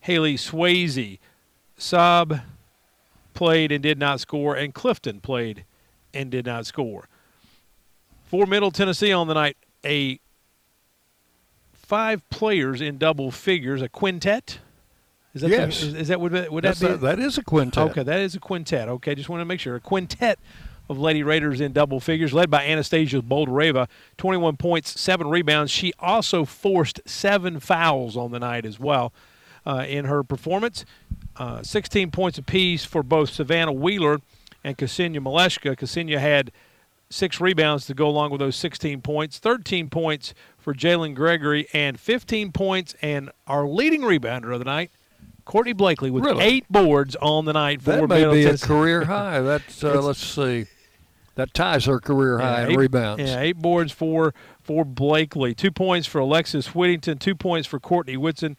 [0.00, 1.18] Haley Swayze.
[1.78, 2.42] Saab
[3.34, 5.64] played and did not score, and Clifton played
[6.14, 7.08] and did not score.
[8.24, 10.18] For Middle Tennessee on the night, a
[11.74, 14.58] five players in double figures, a quintet.
[15.34, 15.80] Is that Yes.
[15.80, 16.86] The, is, is that would, that- would that be?
[16.86, 17.90] that- that is a quintet.
[17.90, 18.88] Okay, that is a quintet.
[18.88, 20.38] Okay, just want to make sure a quintet
[20.88, 23.88] of Lady Raiders in double figures, led by Anastasia Boldreva,
[24.18, 25.70] 21 points, seven rebounds.
[25.70, 29.12] She also forced seven fouls on the night as well
[29.66, 30.84] uh, in her performance.
[31.36, 34.20] Uh, 16 points apiece for both Savannah Wheeler
[34.64, 35.76] and Ksenia Maleshka.
[35.76, 36.50] Ksenia had
[37.10, 42.00] six rebounds to go along with those 16 points, 13 points for Jalen Gregory, and
[42.00, 42.94] 15 points.
[43.02, 44.90] And our leading rebounder of the night,
[45.44, 46.44] Courtney Blakely, with Really?
[46.44, 49.40] eight boards on the night for That may be a career high.
[49.40, 50.66] That's uh, let's see.
[51.36, 53.22] That ties her career high in eight, rebounds.
[53.22, 55.54] Yeah, eight boards for for Blakely.
[55.54, 57.18] Two points for Alexis Whittington.
[57.18, 58.56] Two points for Courtney Whitson.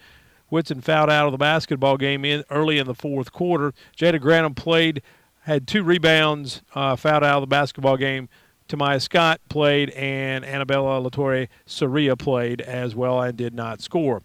[0.50, 3.74] Whitson fouled out of the basketball game in early in the fourth quarter.
[3.98, 5.02] Jada Granum played,
[5.42, 8.30] had two rebounds, uh, fouled out of the basketball game.
[8.70, 14.22] Tamaya Scott played, and Annabella Latore Soria played as well and did not score.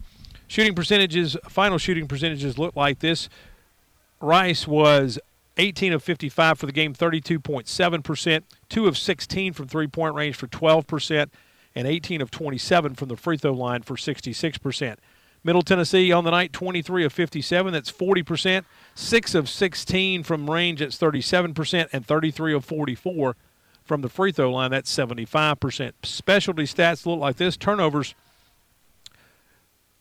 [0.46, 3.28] Shooting percentages, final shooting percentages look like this.
[4.20, 5.18] Rice was
[5.62, 10.48] 18 of 55 for the game, 32.7%, 2 of 16 from three point range for
[10.48, 11.28] 12%,
[11.74, 14.96] and 18 of 27 from the free throw line for 66%.
[15.44, 18.64] Middle Tennessee on the night, 23 of 57, that's 40%,
[18.94, 23.36] 6 of 16 from range, that's 37%, and 33 of 44
[23.84, 25.92] from the free throw line, that's 75%.
[26.02, 28.14] Specialty stats look like this turnovers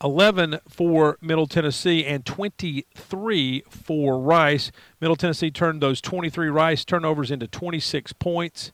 [0.03, 4.71] 11 for Middle Tennessee and 23 for Rice.
[4.99, 8.71] Middle Tennessee turned those 23 Rice turnovers into 26 points.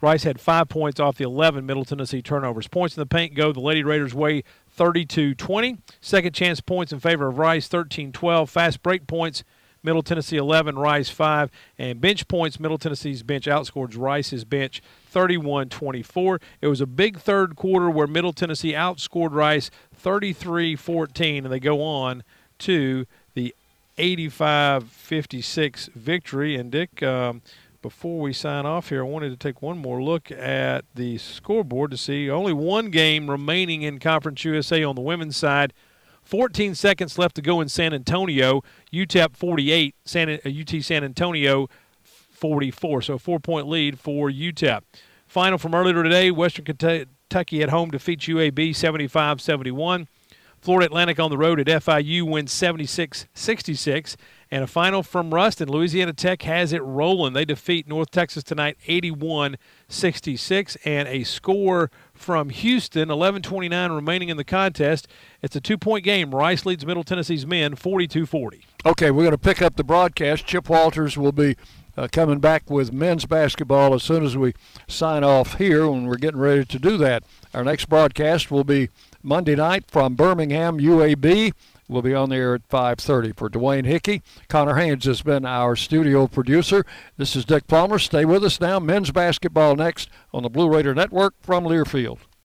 [0.00, 2.68] Rice had five points off the 11 Middle Tennessee turnovers.
[2.68, 5.78] Points in the paint go the Lady Raiders' way 32 20.
[6.00, 8.50] Second chance points in favor of Rice 13 12.
[8.50, 9.42] Fast break points
[9.86, 11.50] Middle Tennessee 11, Rice 5.
[11.78, 16.40] And bench points, Middle Tennessee's bench outscores Rice's bench 31 24.
[16.60, 19.70] It was a big third quarter where Middle Tennessee outscored Rice
[20.06, 22.22] 33 14, and they go on
[22.58, 23.52] to the
[23.98, 26.54] 85 56 victory.
[26.54, 27.42] And Dick, um,
[27.82, 31.90] before we sign off here, I wanted to take one more look at the scoreboard
[31.90, 35.72] to see only one game remaining in Conference USA on the women's side.
[36.22, 38.62] 14 seconds left to go in San Antonio.
[38.92, 41.68] UTEP 48, San, uh, UT San Antonio
[42.04, 43.02] 44.
[43.02, 44.82] So a four point lead for UTEP.
[45.26, 46.64] Final from earlier today Western
[47.28, 50.06] Kentucky at home defeats UAB 75 71.
[50.60, 54.16] Florida Atlantic on the road at FIU wins 76 66.
[54.48, 55.68] And a final from Ruston.
[55.68, 57.32] Louisiana Tech has it rolling.
[57.32, 59.56] They defeat North Texas tonight 81
[59.88, 60.76] 66.
[60.84, 65.08] And a score from Houston, 11 29 remaining in the contest.
[65.42, 66.32] It's a two point game.
[66.32, 68.64] Rice leads Middle Tennessee's men 42 40.
[68.86, 70.46] Okay, we're going to pick up the broadcast.
[70.46, 71.56] Chip Walters will be
[71.96, 74.54] uh, coming back with men's basketball as soon as we
[74.88, 77.22] sign off here when we're getting ready to do that.
[77.54, 78.90] Our next broadcast will be
[79.22, 81.52] Monday night from Birmingham, UAB.
[81.88, 84.22] We'll be on the air at 5:30 for Dwayne Hickey.
[84.48, 86.84] Connor Haynes has been our studio producer.
[87.16, 87.98] This is Dick Palmer.
[87.98, 88.80] Stay with us now.
[88.80, 92.18] Men's basketball next on the Blue Raider Network from Learfield.